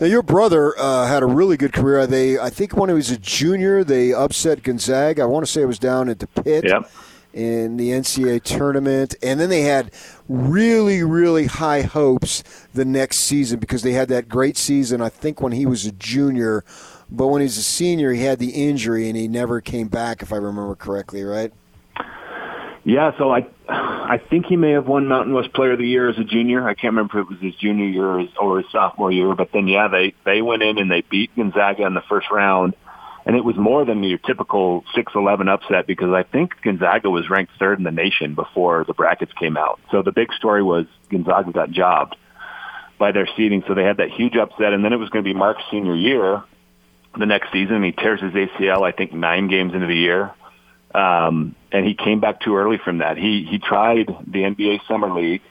[0.00, 2.06] Now, your brother uh, had a really good career.
[2.06, 5.22] They, I think, when he was a junior, they upset Gonzaga.
[5.22, 6.64] I want to say it was down at the pit.
[6.64, 6.90] Yep
[7.32, 9.14] in the NCAA tournament.
[9.22, 9.92] And then they had
[10.28, 12.42] really, really high hopes
[12.74, 15.92] the next season because they had that great season, I think, when he was a
[15.92, 16.64] junior.
[17.10, 20.22] But when he was a senior, he had the injury and he never came back,
[20.22, 21.52] if I remember correctly, right?
[22.82, 26.08] Yeah, so I, I think he may have won Mountain West Player of the Year
[26.08, 26.66] as a junior.
[26.66, 29.34] I can't remember if it was his junior year or his, or his sophomore year.
[29.34, 32.74] But then, yeah, they they went in and they beat Gonzaga in the first round
[33.26, 37.52] and it was more than your typical 6-11 upset because I think Gonzaga was ranked
[37.58, 39.80] third in the nation before the brackets came out.
[39.90, 42.16] So the big story was Gonzaga got jobbed
[42.98, 45.28] by their seeding, so they had that huge upset, and then it was going to
[45.28, 46.42] be Mark's senior year
[47.18, 47.82] the next season.
[47.82, 50.32] He tears his ACL, I think, nine games into the year,
[50.94, 53.16] um, and he came back too early from that.
[53.16, 55.42] He he tried the NBA Summer League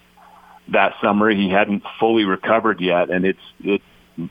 [0.70, 1.30] that summer.
[1.30, 3.82] He hadn't fully recovered yet, and it's it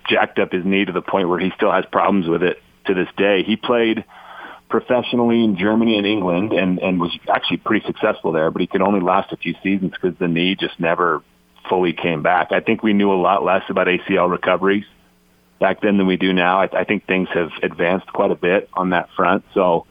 [0.08, 2.94] jacked up his knee to the point where he still has problems with it to
[2.94, 3.44] this day.
[3.44, 4.04] He played
[4.68, 8.82] professionally in Germany and England and, and was actually pretty successful there, but he could
[8.82, 11.22] only last a few seasons because the knee just never
[11.68, 12.52] fully came back.
[12.52, 14.84] I think we knew a lot less about ACL recoveries
[15.60, 16.60] back then than we do now.
[16.60, 19.44] I, I think things have advanced quite a bit on that front.
[19.54, 19.86] So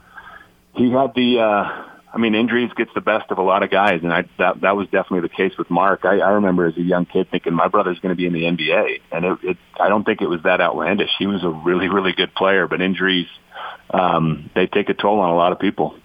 [0.75, 3.99] he had the, uh, I mean, injuries gets the best of a lot of guys,
[4.01, 6.05] and I, that that was definitely the case with Mark.
[6.05, 8.43] I, I remember as a young kid thinking my brother's going to be in the
[8.43, 11.11] NBA, and it, it, I don't think it was that outlandish.
[11.19, 13.27] He was a really, really good player, but injuries
[13.91, 15.95] um, they take a toll on a lot of people.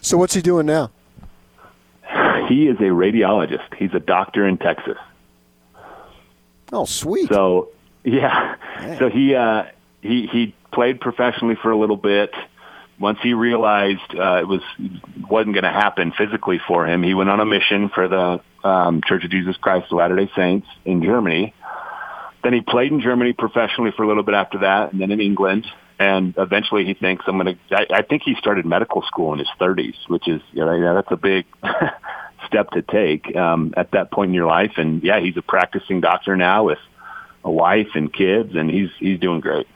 [0.00, 0.90] So what's he doing now?
[2.48, 3.74] He is a radiologist.
[3.76, 4.98] He's a doctor in Texas.
[6.72, 7.28] Oh, sweet.
[7.28, 7.70] So
[8.04, 8.98] yeah, Man.
[8.98, 9.64] so he uh,
[10.00, 12.32] he he played professionally for a little bit
[12.98, 14.62] once he realized uh, it was
[15.28, 19.00] wasn't going to happen physically for him, he went on a mission for the um,
[19.06, 21.54] Church of Jesus Christ of Latter Day Saints in Germany.
[22.42, 25.20] Then he played in Germany professionally for a little bit after that, and then in
[25.20, 25.66] England.
[25.98, 27.94] And eventually, he thinks I'm going to.
[27.94, 31.16] I think he started medical school in his 30s, which is you know that's a
[31.16, 31.46] big
[32.46, 34.72] step to take um, at that point in your life.
[34.76, 36.78] And yeah, he's a practicing doctor now with
[37.44, 39.66] a wife and kids, and he's he's doing great.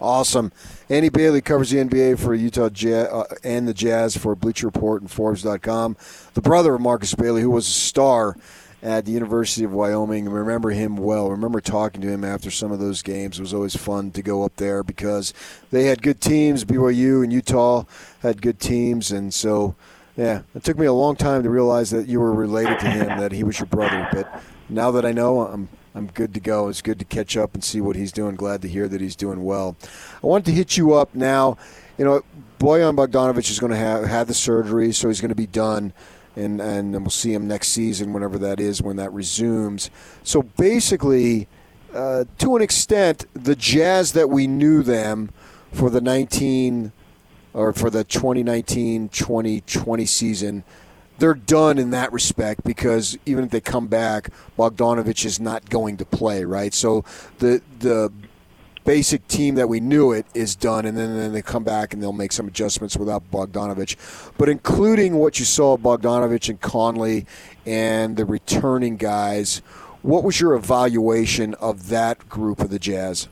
[0.00, 0.52] Awesome.
[0.90, 5.00] Andy Bailey covers the NBA for Utah Jazz, uh, and the Jazz for Bleacher Report
[5.00, 5.96] and Forbes.com.
[6.34, 8.36] The brother of Marcus Bailey, who was a star
[8.82, 11.30] at the University of Wyoming, remember him well.
[11.30, 13.38] Remember talking to him after some of those games.
[13.38, 15.32] It was always fun to go up there because
[15.70, 16.64] they had good teams.
[16.64, 17.84] BYU and Utah
[18.20, 19.74] had good teams, and so
[20.14, 23.18] yeah, it took me a long time to realize that you were related to him,
[23.18, 24.08] that he was your brother.
[24.12, 26.68] But now that I know, I'm I'm good to go.
[26.68, 28.36] It's good to catch up and see what he's doing.
[28.36, 29.76] Glad to hear that he's doing well.
[30.22, 31.56] I wanted to hit you up now.
[31.96, 32.22] You know,
[32.58, 35.94] Bojan Bogdanovich is going to have had the surgery, so he's going to be done.
[36.36, 39.88] and and we'll see him next season, whenever that is, when that resumes.
[40.22, 41.48] So basically,
[41.94, 45.30] uh, to an extent, the Jazz that we knew them
[45.72, 46.92] for the 19
[47.54, 50.62] or for the 2019-2020 season
[51.18, 55.96] they're done in that respect because even if they come back, Bogdanovich is not going
[55.98, 56.74] to play, right?
[56.74, 57.04] So
[57.38, 58.12] the the
[58.84, 62.00] basic team that we knew it is done, and then, then they come back and
[62.00, 63.96] they'll make some adjustments without Bogdanovich.
[64.38, 67.26] But including what you saw of Bogdanovich and Conley
[67.66, 69.58] and the returning guys,
[70.02, 73.28] what was your evaluation of that group of the Jazz?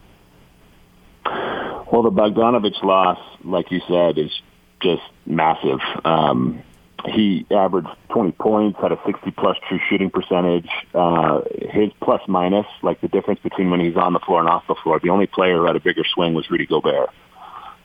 [1.24, 4.32] Well, the Bogdanovich loss, like you said, is
[4.82, 5.78] just massive.
[6.04, 6.62] Um,
[7.06, 10.68] he averaged 20 points, had a 60 plus true shooting percentage.
[10.94, 11.40] Uh,
[11.70, 14.76] his plus minus, like the difference between when he's on the floor and off the
[14.82, 17.10] floor, the only player who had a bigger swing was Rudy Gobert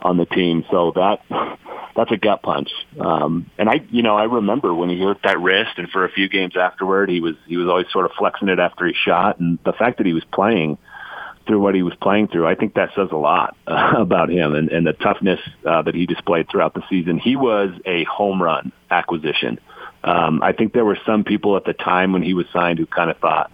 [0.02, 0.64] on the team.
[0.70, 1.20] So that
[1.96, 2.70] that's a gut punch.
[2.98, 6.10] Um, and I, you know, I remember when he hurt that wrist, and for a
[6.10, 9.38] few games afterward, he was he was always sort of flexing it after he shot,
[9.40, 10.78] and the fact that he was playing
[11.50, 14.54] through what he was playing through, I think that says a lot uh, about him
[14.54, 17.18] and, and the toughness uh, that he displayed throughout the season.
[17.18, 19.58] He was a home run acquisition.
[20.04, 22.86] Um, I think there were some people at the time when he was signed who
[22.86, 23.50] kind of thought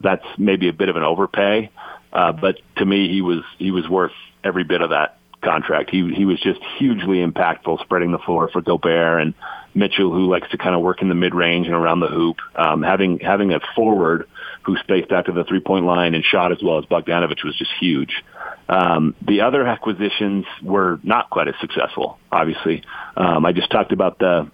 [0.00, 1.72] that's maybe a bit of an overpay.
[2.12, 4.12] Uh, but to me, he was he was worth
[4.44, 5.90] every bit of that contract.
[5.90, 9.34] He he was just hugely impactful, spreading the floor for Gobert and
[9.74, 12.36] Mitchell, who likes to kind of work in the mid range and around the hoop.
[12.54, 14.28] Um, having having a forward
[14.62, 17.56] who spaced out to the three point line and shot as well as Bogdanovich was
[17.56, 18.22] just huge.
[18.68, 22.18] Um, the other acquisitions were not quite as successful.
[22.30, 22.82] Obviously,
[23.16, 24.50] um, I just talked about the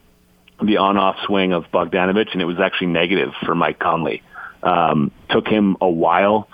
[0.62, 4.22] the on off swing of Bogdanovich, and it was actually negative for Mike Conley.
[4.62, 6.48] Um, took him a while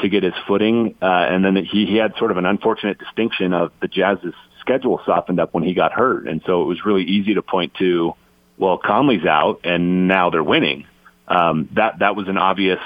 [0.00, 3.54] to get his footing, uh, and then he, he had sort of an unfortunate distinction
[3.54, 7.04] of the Jazz's schedule softened up when he got hurt, and so it was really
[7.04, 8.14] easy to point to,
[8.58, 10.86] well, Conley's out, and now they're winning.
[11.28, 12.80] Um, that that was an obvious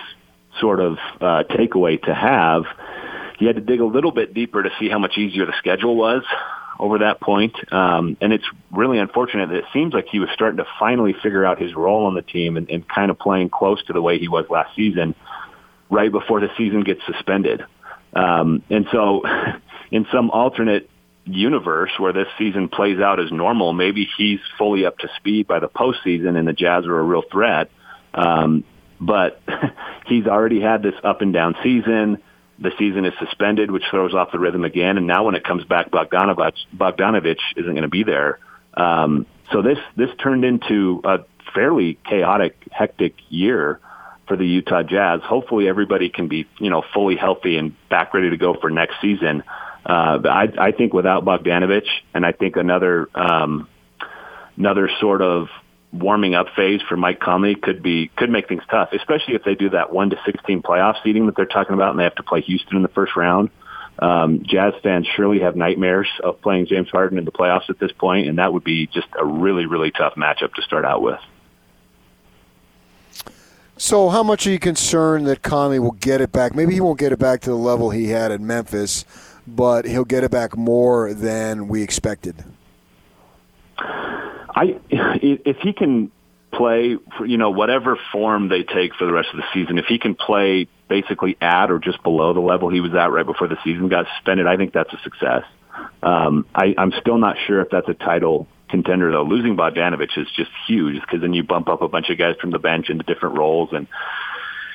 [0.61, 2.65] sort of uh, takeaway to have.
[3.39, 5.97] He had to dig a little bit deeper to see how much easier the schedule
[5.97, 6.23] was
[6.81, 7.55] over that point.
[7.73, 11.45] Um, and it's really unfortunate that it seems like he was starting to finally figure
[11.45, 14.19] out his role on the team and, and kind of playing close to the way
[14.19, 15.15] he was last season
[15.91, 17.63] right before the season gets suspended.
[18.15, 19.23] Um, and so
[19.91, 20.89] in some alternate
[21.27, 25.61] universe where this season plays out as normal, maybe he's fully up to speed by
[25.61, 27.71] the postseason and the Jazz are a real threat.
[28.15, 28.65] Um,
[29.01, 29.41] but
[30.07, 32.19] he's already had this up and down season.
[32.59, 34.99] The season is suspended, which throws off the rhythm again.
[34.99, 38.39] And now when it comes back, Bogdanovich, Bogdanovich isn't going to be there.
[38.75, 41.21] Um, so this, this turned into a
[41.55, 43.81] fairly chaotic, hectic year
[44.29, 45.21] for the Utah Jazz.
[45.25, 48.97] Hopefully everybody can be, you know, fully healthy and back ready to go for next
[49.01, 49.43] season.
[49.85, 53.69] Uh, I, I think without Bogdanovich, and I think another um,
[54.57, 55.49] another sort of
[55.93, 59.55] warming up phase for Mike Conley could be could make things tough, especially if they
[59.55, 62.23] do that one to sixteen playoff seeding that they're talking about, and they have to
[62.23, 63.51] play Houston in the first round.
[63.99, 67.93] Um, Jazz fans surely have nightmares of playing James Harden in the playoffs at this
[67.93, 71.21] point, and that would be just a really really tough matchup to start out with.
[73.77, 76.55] So, how much are you concerned that Conley will get it back?
[76.55, 79.07] Maybe he won't get it back to the level he had at Memphis,
[79.47, 82.45] but he'll get it back more than we expected.
[84.55, 86.11] I, if he can
[86.53, 89.87] play, for, you know, whatever form they take for the rest of the season, if
[89.87, 93.49] he can play basically at or just below the level he was at right before
[93.49, 95.45] the season got suspended, I think that's a success.
[96.03, 99.23] Um, I, I'm still not sure if that's a title contender though.
[99.23, 102.51] Losing Bogdanovich is just huge because then you bump up a bunch of guys from
[102.51, 103.87] the bench into different roles and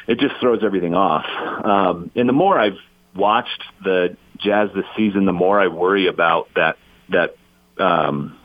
[0.07, 1.25] it just throws everything off.
[1.65, 2.77] Um, and the more I've
[3.15, 6.77] watched the Jazz this season, the more I worry about that
[7.09, 7.35] that
[7.77, 8.37] um,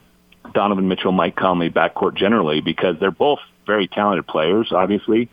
[0.52, 5.28] Donovan Mitchell, Mike Conley backcourt generally because they're both very talented players, obviously.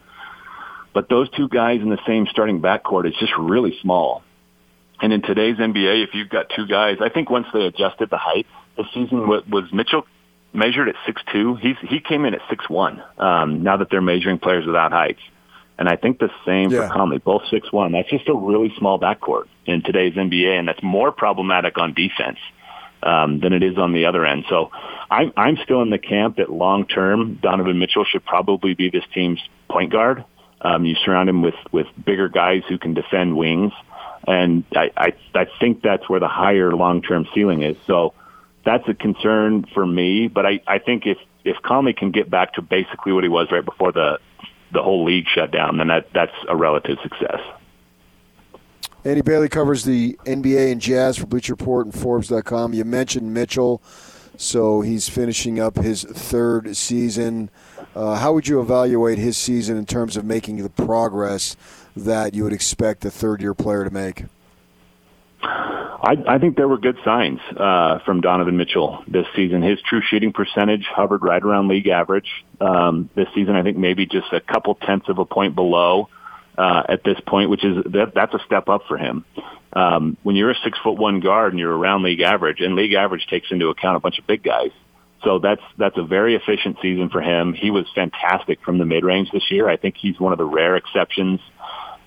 [0.94, 4.24] But those two guys in the same starting backcourt is just really small.
[5.00, 8.18] And in today's NBA, if you've got two guys, I think once they adjusted the
[8.18, 10.04] height this season was Mitchell
[10.54, 11.56] measured at six two.
[11.56, 13.04] He's he came in at six one.
[13.18, 15.22] Um, now that they're measuring players without heights,
[15.78, 16.88] and I think the same yeah.
[16.88, 17.92] for Conley, both six one.
[17.92, 22.38] That's just a really small backcourt in today's NBA, and that's more problematic on defense
[23.04, 24.46] um, than it is on the other end.
[24.50, 24.72] So
[25.10, 29.06] I'm I'm still in the camp that long term Donovan Mitchell should probably be this
[29.14, 30.26] team's point guard.
[30.62, 33.74] Um, you surround him with with bigger guys who can defend wings,
[34.28, 37.78] and I I, I think that's where the higher long term ceiling is.
[37.86, 38.14] So
[38.66, 40.28] that's a concern for me.
[40.28, 43.48] But I, I think if if Conley can get back to basically what he was
[43.52, 44.20] right before the
[44.74, 47.40] the whole league shut down, then that that's a relative success.
[49.06, 52.74] Andy Bailey covers the NBA and Jazz for Bleacher Report and Forbes.com.
[52.74, 53.82] You mentioned Mitchell.
[54.38, 57.50] So he's finishing up his third season.
[57.96, 61.56] Uh, how would you evaluate his season in terms of making the progress
[61.96, 64.26] that you would expect a third year player to make?
[65.42, 69.64] I, I think there were good signs uh, from Donovan Mitchell this season.
[69.64, 73.56] His true shooting percentage hovered right around league average um, this season.
[73.56, 76.10] I think maybe just a couple tenths of a point below
[76.58, 79.26] uh, at this point, which is that, that's a step up for him.
[79.74, 82.94] Um, when you're a six foot one guard and you're around league average, and league
[82.94, 84.72] average takes into account a bunch of big guys.
[85.24, 87.54] So that's that's a very efficient season for him.
[87.54, 89.68] He was fantastic from the mid range this year.
[89.68, 91.40] I think he's one of the rare exceptions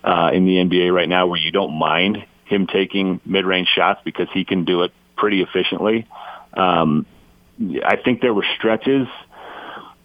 [0.03, 4.01] uh, in the NBA right now where you don't mind him taking mid range shots
[4.05, 6.09] because he can do it pretty efficiently.
[6.55, 7.07] Um,
[7.85, 9.07] I think there were stretches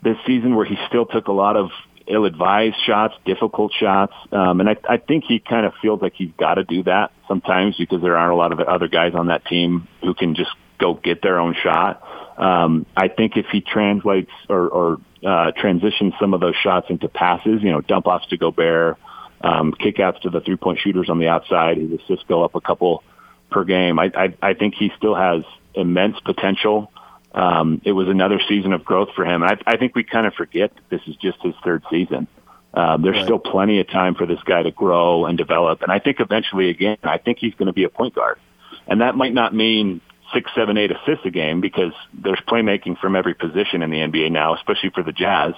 [0.04, 1.72] this season where he still took a lot of
[2.08, 6.32] ill-advised shots, difficult shots, um, and I, I think he kind of feels like he's
[6.38, 9.46] got to do that sometimes because there aren't a lot of other guys on that
[9.46, 12.04] team who can just go get their own shot.
[12.38, 17.08] Um, I think if he translates or, or uh, transitions some of those shots into
[17.08, 18.98] passes, you know, dump offs to Gobert,
[19.42, 23.04] um, kickouts to the three-point shooters on the outside, his assists go up a couple
[23.50, 24.00] per game.
[24.00, 25.44] I, I, I think he still has
[25.74, 26.92] immense potential
[27.36, 29.44] um, it was another season of growth for him.
[29.44, 32.28] And I, I think we kind of forget that this is just his third season.
[32.74, 33.26] Um, there's right.
[33.26, 35.82] still plenty of time for this guy to grow and develop.
[35.82, 38.40] And I think eventually, again, I think he's going to be a point guard.
[38.88, 40.02] And that might not mean
[40.34, 44.32] six, seven, eight assists a game because there's playmaking from every position in the NBA
[44.32, 45.54] now, especially for the Jazz.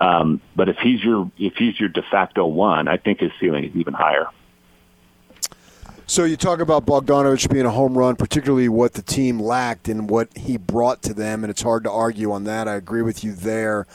[0.00, 3.64] Um, but if he's your if he's your de facto one, I think his ceiling
[3.64, 4.28] is even higher.
[6.06, 10.10] So you talk about Bogdanovich being a home run, particularly what the team lacked and
[10.10, 12.68] what he brought to them, and it's hard to argue on that.
[12.68, 13.86] I agree with you there.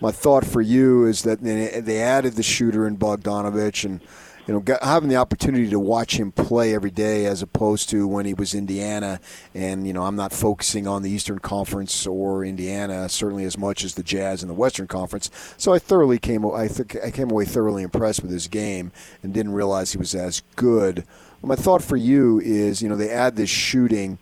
[0.00, 4.00] My thought for you is that they added the shooter in Bogdanovich, and
[4.46, 8.24] you know having the opportunity to watch him play every day as opposed to when
[8.24, 9.20] he was Indiana.
[9.54, 13.84] And you know I'm not focusing on the Eastern Conference or Indiana certainly as much
[13.84, 15.30] as the Jazz in the Western Conference.
[15.58, 18.90] So I thoroughly came I think I came away thoroughly impressed with his game
[19.22, 21.04] and didn't realize he was as good
[21.42, 24.18] my thought for you is, you know, they add this shooting.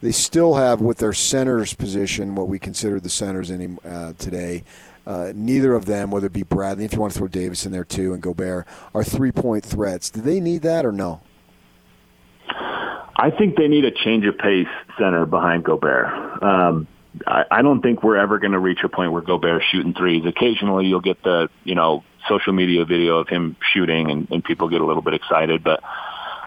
[0.00, 4.64] They still have with their centers position what we consider the centers any, uh, today.
[5.06, 7.72] Uh, neither of them, whether it be Bradley, if you want to throw Davis in
[7.72, 10.10] there too, and Gobert, are three point threats.
[10.10, 11.20] Do they need that or no?
[13.16, 16.06] I think they need a change of pace center behind Gobert.
[16.42, 16.86] Um,
[17.26, 20.24] I, I don't think we're ever going to reach a point where Gobert's shooting threes.
[20.24, 24.68] Occasionally, you'll get the you know social media video of him shooting, and, and people
[24.68, 25.82] get a little bit excited, but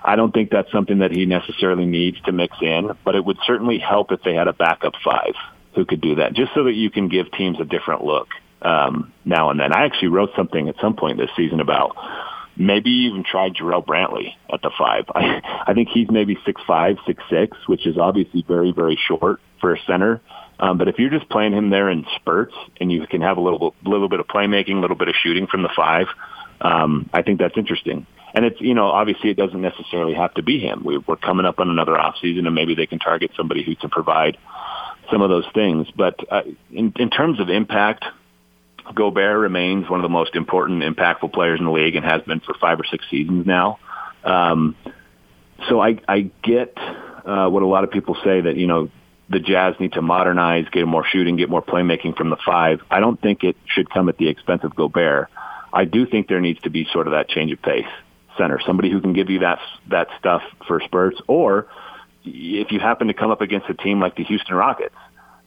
[0.06, 3.38] I don't think that's something that he necessarily needs to mix in, but it would
[3.46, 5.34] certainly help if they had a backup five
[5.74, 8.28] who could do that, just so that you can give teams a different look
[8.62, 9.74] um, now and then.
[9.74, 11.96] I actually wrote something at some point this season about
[12.58, 15.06] maybe even try Jarrell Brantley at the five.
[15.16, 19.40] I, I think he's maybe six five, six six, which is obviously very, very short
[19.60, 20.22] for a center.
[20.60, 23.42] Um, but if you're just playing him there in spurts and you can have a
[23.42, 26.08] little, little bit of playmaking, a little bit of shooting from the five,
[26.62, 28.08] um, I think that's interesting.
[28.36, 30.84] And it's, you know, obviously it doesn't necessarily have to be him.
[30.84, 33.78] We, we're coming up on another off season and maybe they can target somebody who
[33.78, 34.38] can provide
[35.10, 35.88] some of those things.
[35.96, 38.04] But uh, in, in terms of impact,
[38.94, 42.42] Gobert remains one of the most important, impactful players in the league and has been
[42.42, 43.80] for five or six seasons now.
[44.26, 44.76] Um,
[45.70, 48.90] so I, I get uh, what a lot of people say that, you know,
[49.30, 52.82] the Jazz need to modernize, get more shooting, get more playmaking from the five.
[52.92, 55.30] I don't think it should come at the expense of Gobert.
[55.72, 57.86] I do think there needs to be sort of that change of pace
[58.38, 59.60] center, somebody who can give you that
[59.90, 61.68] that stuff for spurts, or
[62.24, 64.96] if you happen to come up against a team like the Houston Rockets,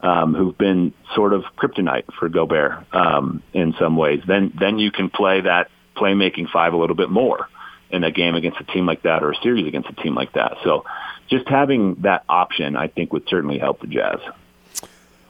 [0.01, 4.91] um, who've been sort of kryptonite for Gobert um, in some ways, then then you
[4.91, 7.49] can play that playmaking five a little bit more
[7.91, 10.33] in a game against a team like that or a series against a team like
[10.35, 10.57] that.
[10.63, 10.85] So
[11.29, 14.21] just having that option, I think, would certainly help the Jazz.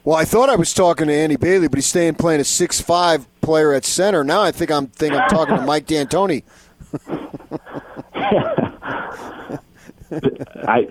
[0.04, 3.26] Well, I thought I was talking to Andy Bailey, but he's staying playing a six-five
[3.40, 4.24] player at center.
[4.24, 6.44] Now I think I'm think I'm talking to Mike D'Antoni.
[10.10, 10.88] I,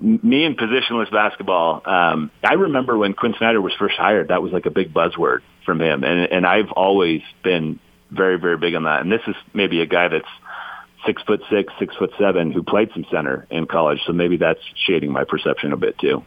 [0.00, 1.82] me and positionless basketball.
[1.84, 5.40] Um, I remember when Quin Snyder was first hired, that was like a big buzzword
[5.64, 7.80] from him, and and I've always been
[8.10, 9.00] very very big on that.
[9.00, 10.28] And this is maybe a guy that's
[11.06, 14.60] six foot six, six foot seven, who played some center in college, so maybe that's
[14.86, 16.24] shading my perception a bit too.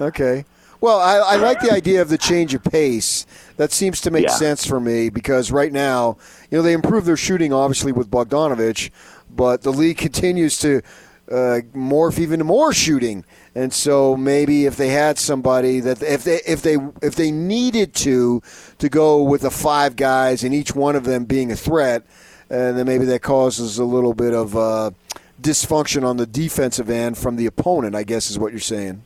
[0.00, 0.44] Okay.
[0.80, 3.26] Well, I, I, like the idea of the change of pace.
[3.56, 4.30] That seems to make yeah.
[4.30, 6.18] sense for me because right now,
[6.50, 8.90] you know, they improved their shooting obviously with Bogdanovich,
[9.28, 10.82] but the league continues to
[11.30, 13.24] uh, morph even more shooting.
[13.54, 17.92] And so maybe if they had somebody that if they if they if they needed
[17.96, 18.40] to
[18.78, 22.04] to go with the five guys and each one of them being a threat,
[22.50, 24.92] and uh, then maybe that causes a little bit of uh,
[25.42, 27.96] dysfunction on the defensive end from the opponent.
[27.96, 29.02] I guess is what you're saying.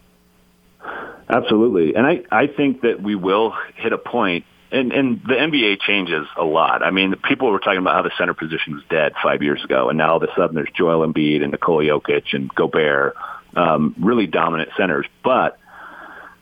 [1.32, 5.80] Absolutely, and I I think that we will hit a point and and the NBA
[5.80, 6.82] changes a lot.
[6.82, 9.88] I mean, people were talking about how the center position was dead five years ago,
[9.90, 13.14] and now all of a sudden there's Joel Embiid and Nikola Jokic and Gobert,
[13.54, 15.06] um, really dominant centers.
[15.22, 15.58] But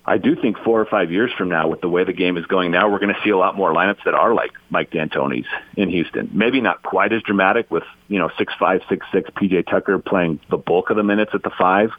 [0.07, 2.47] I do think four or five years from now, with the way the game is
[2.47, 5.47] going now, we're going to see a lot more lineups that are like Mike D'Antoni's
[5.77, 6.31] in Houston.
[6.33, 10.41] Maybe not quite as dramatic with you know six five six six PJ Tucker playing
[10.49, 11.91] the bulk of the minutes at the five.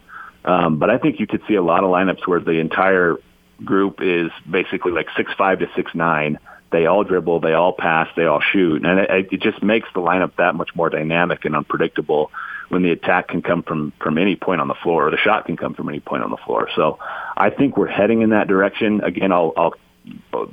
[0.44, 3.18] Um, but I think you could see a lot of lineups where the entire
[3.64, 6.40] group is basically like six five to six nine.
[6.72, 10.00] They all dribble, they all pass, they all shoot, and it, it just makes the
[10.00, 12.32] lineup that much more dynamic and unpredictable
[12.70, 15.46] when the attack can come from from any point on the floor, or the shot
[15.46, 16.70] can come from any point on the floor.
[16.76, 16.98] So
[17.36, 19.02] I think we're heading in that direction.
[19.02, 19.74] Again, I'll, I'll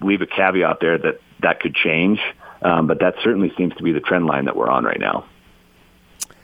[0.03, 2.19] leave a caveat there that that could change,
[2.63, 5.25] um, but that certainly seems to be the trend line that we're on right now.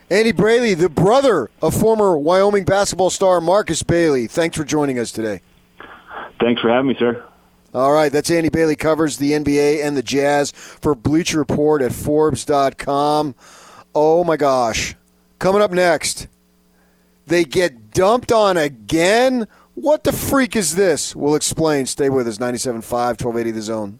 [0.09, 4.27] Andy Bailey, the brother of former Wyoming basketball star Marcus Bailey.
[4.27, 5.41] Thanks for joining us today.
[6.39, 7.23] Thanks for having me, sir.
[7.73, 11.91] All right, that's Andy Bailey covers the NBA and the Jazz for Bleacher Report at
[11.91, 13.35] Forbes.com.
[13.93, 14.95] Oh my gosh.
[15.39, 16.27] Coming up next,
[17.25, 19.47] they get dumped on again?
[19.73, 21.15] What the freak is this?
[21.15, 21.85] We'll explain.
[21.85, 23.99] Stay with us, 97.5, 1280 The Zone.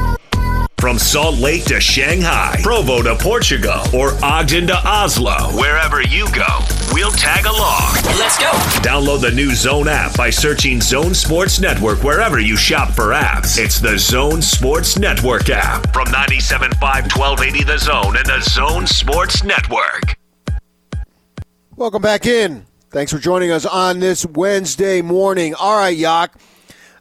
[0.81, 6.47] From Salt Lake to Shanghai, Provo to Portugal, or Ogden to Oslo, wherever you go,
[6.91, 7.93] we'll tag along.
[8.17, 8.49] Let's go.
[8.81, 13.63] Download the new Zone app by searching Zone Sports Network wherever you shop for apps.
[13.63, 16.71] It's the Zone Sports Network app from 97.5
[17.15, 20.17] 1280 The Zone and the Zone Sports Network.
[21.75, 22.65] Welcome back in.
[22.89, 25.53] Thanks for joining us on this Wednesday morning.
[25.53, 26.33] All right, Yak.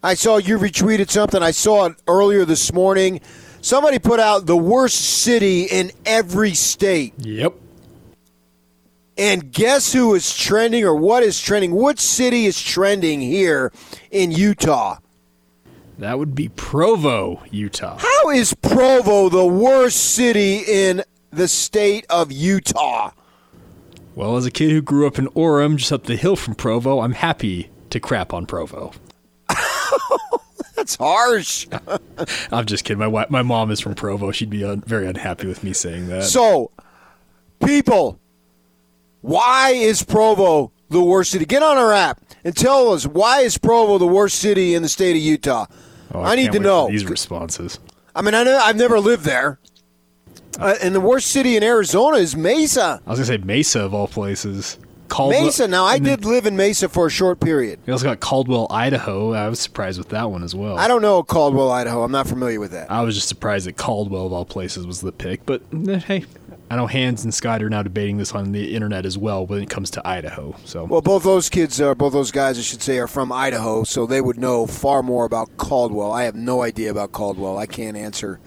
[0.03, 1.43] I saw you retweeted something.
[1.43, 3.21] I saw it earlier this morning.
[3.63, 7.15] Somebody put out the worst city in every state.
[7.19, 7.55] Yep.
[9.19, 11.73] And guess who is trending or what is trending?
[11.73, 13.71] What city is trending here
[14.11, 14.97] in Utah?
[15.99, 17.99] That would be Provo, Utah.
[17.99, 23.11] How is Provo the worst city in the state of Utah?
[24.15, 27.01] Well, as a kid who grew up in Orem, just up the hill from Provo,
[27.01, 28.93] I'm happy to crap on Provo.
[30.81, 31.67] That's harsh.
[32.51, 32.99] I'm just kidding.
[33.01, 34.33] My wi- my mom is from Provo.
[34.33, 36.25] She'd be un- very unhappy with me saying that.
[36.25, 36.71] So,
[37.63, 38.19] people,
[39.21, 41.45] why is Provo the worst city?
[41.45, 44.89] Get on our app and tell us why is Provo the worst city in the
[44.89, 45.67] state of Utah?
[46.15, 46.89] Oh, I need to know.
[46.89, 47.79] these responses.
[48.17, 49.59] I mean, I know I've never lived there.
[50.59, 53.03] Uh, and the worst city in Arizona is Mesa.
[53.07, 54.79] I was gonna say Mesa of all places.
[55.11, 55.69] Caldwell, Mesa.
[55.69, 57.81] Now, I did live in Mesa for a short period.
[57.85, 59.33] We also got Caldwell, Idaho.
[59.35, 60.79] I was surprised with that one as well.
[60.79, 62.03] I don't know Caldwell, Idaho.
[62.03, 62.91] I'm not familiar with that.
[62.91, 65.45] I was just surprised that Caldwell of all places was the pick.
[65.45, 66.25] But eh, hey,
[66.71, 69.61] I know Hans and Scott are now debating this on the internet as well when
[69.61, 70.55] it comes to Idaho.
[70.65, 73.83] So Well, both those kids, uh, both those guys, I should say, are from Idaho,
[73.83, 76.13] so they would know far more about Caldwell.
[76.13, 77.59] I have no idea about Caldwell.
[77.59, 78.39] I can't answer.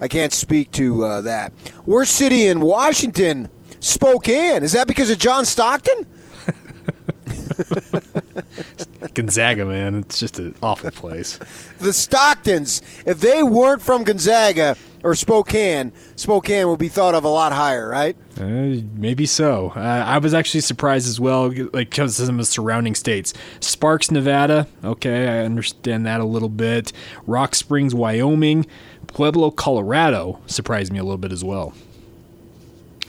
[0.00, 1.52] I can't speak to uh, that.
[1.86, 3.48] Worst city in Washington,
[3.80, 4.62] Spokane.
[4.62, 6.06] Is that because of John Stockton?
[9.14, 11.38] Gonzaga, man, it's just an awful place.
[11.78, 17.28] The Stocktons, if they weren't from Gonzaga or Spokane, Spokane would be thought of a
[17.28, 18.16] lot higher, right?
[18.38, 19.72] Uh, maybe so.
[19.74, 23.32] Uh, I was actually surprised as well, like because of some of the surrounding states.
[23.60, 24.66] Sparks, Nevada.
[24.84, 26.92] Okay, I understand that a little bit.
[27.26, 28.66] Rock Springs, Wyoming.
[29.06, 31.74] Pueblo, Colorado surprised me a little bit as well.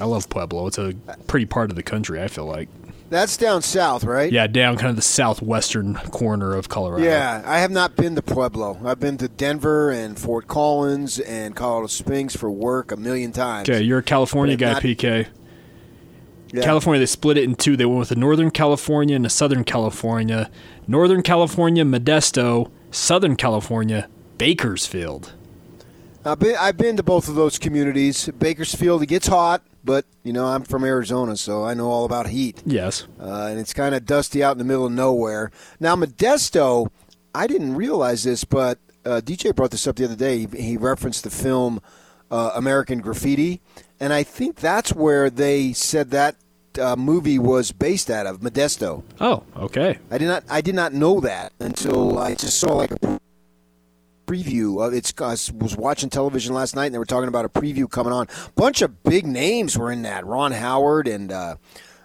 [0.02, 0.68] I love Pueblo.
[0.68, 0.93] It's a
[1.28, 2.22] pretty part of the country.
[2.22, 2.68] I feel like.
[3.10, 4.32] That's down south, right?
[4.32, 7.04] Yeah, down kind of the southwestern corner of Colorado.
[7.04, 8.80] Yeah, I have not been to Pueblo.
[8.86, 13.70] I've been to Denver and Fort Collins and Colorado Springs for work a million times.
[13.70, 15.28] Okay, you're a California guy, not- PK.
[16.54, 16.64] Yeah.
[16.64, 17.78] California, they split it in two.
[17.78, 20.49] They went with a Northern California and a Southern California.
[20.88, 22.72] Northern California, Modesto.
[22.91, 25.34] Southern California, Bakersfield.
[26.26, 28.30] I've been, I've been to both of those communities.
[28.38, 32.28] Bakersfield, it gets hot, but you know I'm from Arizona, so I know all about
[32.28, 32.62] heat.
[32.66, 33.06] Yes.
[33.20, 35.52] uh, and it's kind of dusty out in the middle of nowhere.
[35.80, 36.90] Now, Modesto,
[37.34, 40.40] I didn't realize this, but uh, DJ brought this up the other day.
[40.46, 41.82] He, he referenced the film
[42.30, 43.62] uh, American Graffiti,
[44.00, 46.36] and I think that's where they said that
[46.80, 49.04] uh, movie was based out of Modesto.
[49.20, 50.00] Oh, okay.
[50.10, 53.20] I did not, I did not know that until I just saw like a
[54.32, 54.86] preview.
[54.86, 57.90] Of it's I was watching television last night, and they were talking about a preview
[57.90, 58.28] coming on.
[58.48, 60.26] A Bunch of big names were in that.
[60.26, 61.32] Ron Howard and.
[61.32, 61.56] Uh,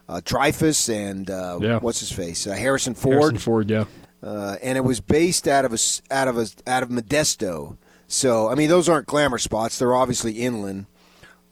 [0.09, 1.79] uh, Dreyfuss and uh, Yeah.
[1.81, 3.87] what's his face, uh, Harrison Ford, Harrison Ford, yeah.
[4.22, 5.79] Uh, and it was based out of a
[6.12, 7.77] out of a, out of Modesto.
[8.07, 9.81] So, I mean, those aren't glamour spots.
[9.81, 10.87] They're obviously inland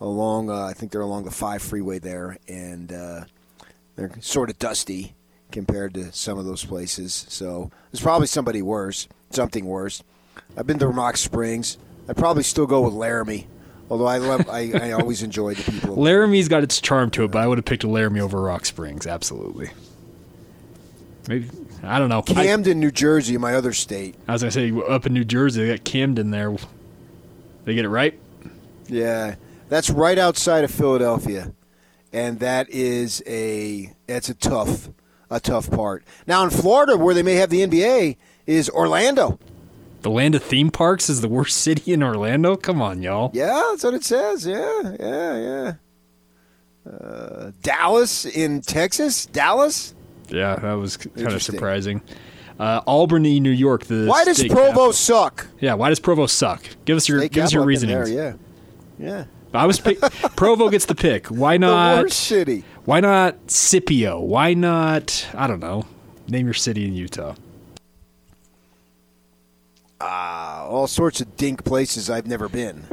[0.00, 3.24] along, uh, I think they're along the 5 freeway there, and uh,
[3.96, 5.16] they're sort of dusty
[5.50, 7.26] compared to some of those places.
[7.28, 10.04] So, there's probably somebody worse, something worse.
[10.56, 11.78] I've been to Rock Springs.
[12.08, 13.46] I'd probably still go with Laramie.
[13.90, 15.96] Although I love, I, I always enjoy the people.
[16.02, 19.06] Laramie's got its charm to it, but I would have picked Laramie over Rock Springs,
[19.06, 19.70] absolutely.
[21.28, 21.48] Maybe
[21.82, 22.22] I don't know.
[22.22, 24.14] Camden, I, New Jersey, my other state.
[24.28, 26.54] I was gonna say up in New Jersey, they got Camden there.
[27.64, 28.18] They get it right.
[28.88, 29.36] Yeah,
[29.68, 31.52] that's right outside of Philadelphia,
[32.12, 34.90] and that is a that's a tough
[35.30, 36.04] a tough part.
[36.26, 39.38] Now in Florida, where they may have the NBA, is Orlando.
[40.04, 42.56] The land of theme parks is the worst city in Orlando.
[42.56, 43.30] Come on, y'all.
[43.32, 44.46] Yeah, that's what it says.
[44.46, 45.38] Yeah, yeah,
[46.86, 46.92] yeah.
[46.92, 49.24] Uh, Dallas in Texas.
[49.24, 49.94] Dallas.
[50.28, 52.02] Yeah, that was kind of surprising.
[52.60, 53.84] Uh, Albany, New York.
[53.84, 54.92] The why does Provo capital.
[54.92, 55.46] suck?
[55.58, 56.62] Yeah, why does Provo suck?
[56.84, 58.06] Give us your state give us your reasoning.
[58.14, 58.34] Yeah,
[58.98, 59.24] yeah.
[59.54, 60.00] I was pick,
[60.36, 61.28] Provo gets the pick.
[61.28, 61.96] Why not?
[61.96, 62.64] The worst city.
[62.84, 64.20] Why not Scipio?
[64.20, 65.26] Why not?
[65.32, 65.86] I don't know.
[66.28, 67.36] Name your city in Utah
[70.04, 72.84] uh, all sorts of dink places I've never been.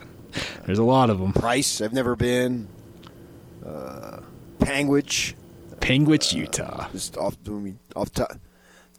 [0.66, 1.32] There's a lot of them.
[1.32, 2.68] Price, I've never been.
[3.64, 4.20] Uh,
[4.58, 5.34] Panguitch.
[5.80, 6.88] Panguitch, uh, Utah.
[6.92, 7.36] Just off,
[7.96, 8.32] off top,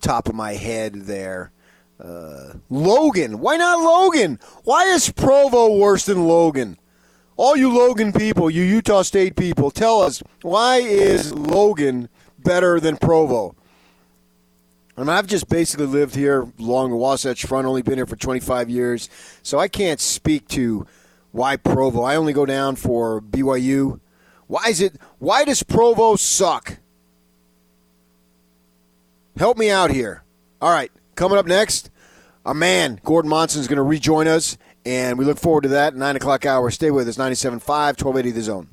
[0.02, 1.52] top of my head there.
[2.00, 3.40] Uh, Logan.
[3.40, 4.40] Why not Logan?
[4.64, 6.78] Why is Provo worse than Logan?
[7.38, 12.08] All you Logan people, you Utah State people, tell us why is Logan
[12.40, 13.56] better than Provo?
[14.98, 18.16] I mean, I've just basically lived here along the Wasatch Front, only been here for
[18.16, 19.10] 25 years,
[19.44, 20.88] so I can't speak to
[21.32, 22.04] why Provo.
[22.04, 24.00] I only go down for BYU.
[24.48, 24.96] Why is it?
[25.20, 26.78] Why does Provo suck?
[29.36, 30.24] Help me out here.
[30.62, 31.90] All right, coming up next,
[32.46, 35.94] a man Gordon Monson is going to rejoin us, and we look forward to that.
[35.94, 36.72] Nine o'clock hour.
[36.72, 37.18] Stay with us.
[37.18, 38.70] 97.5, 1280 The Zone.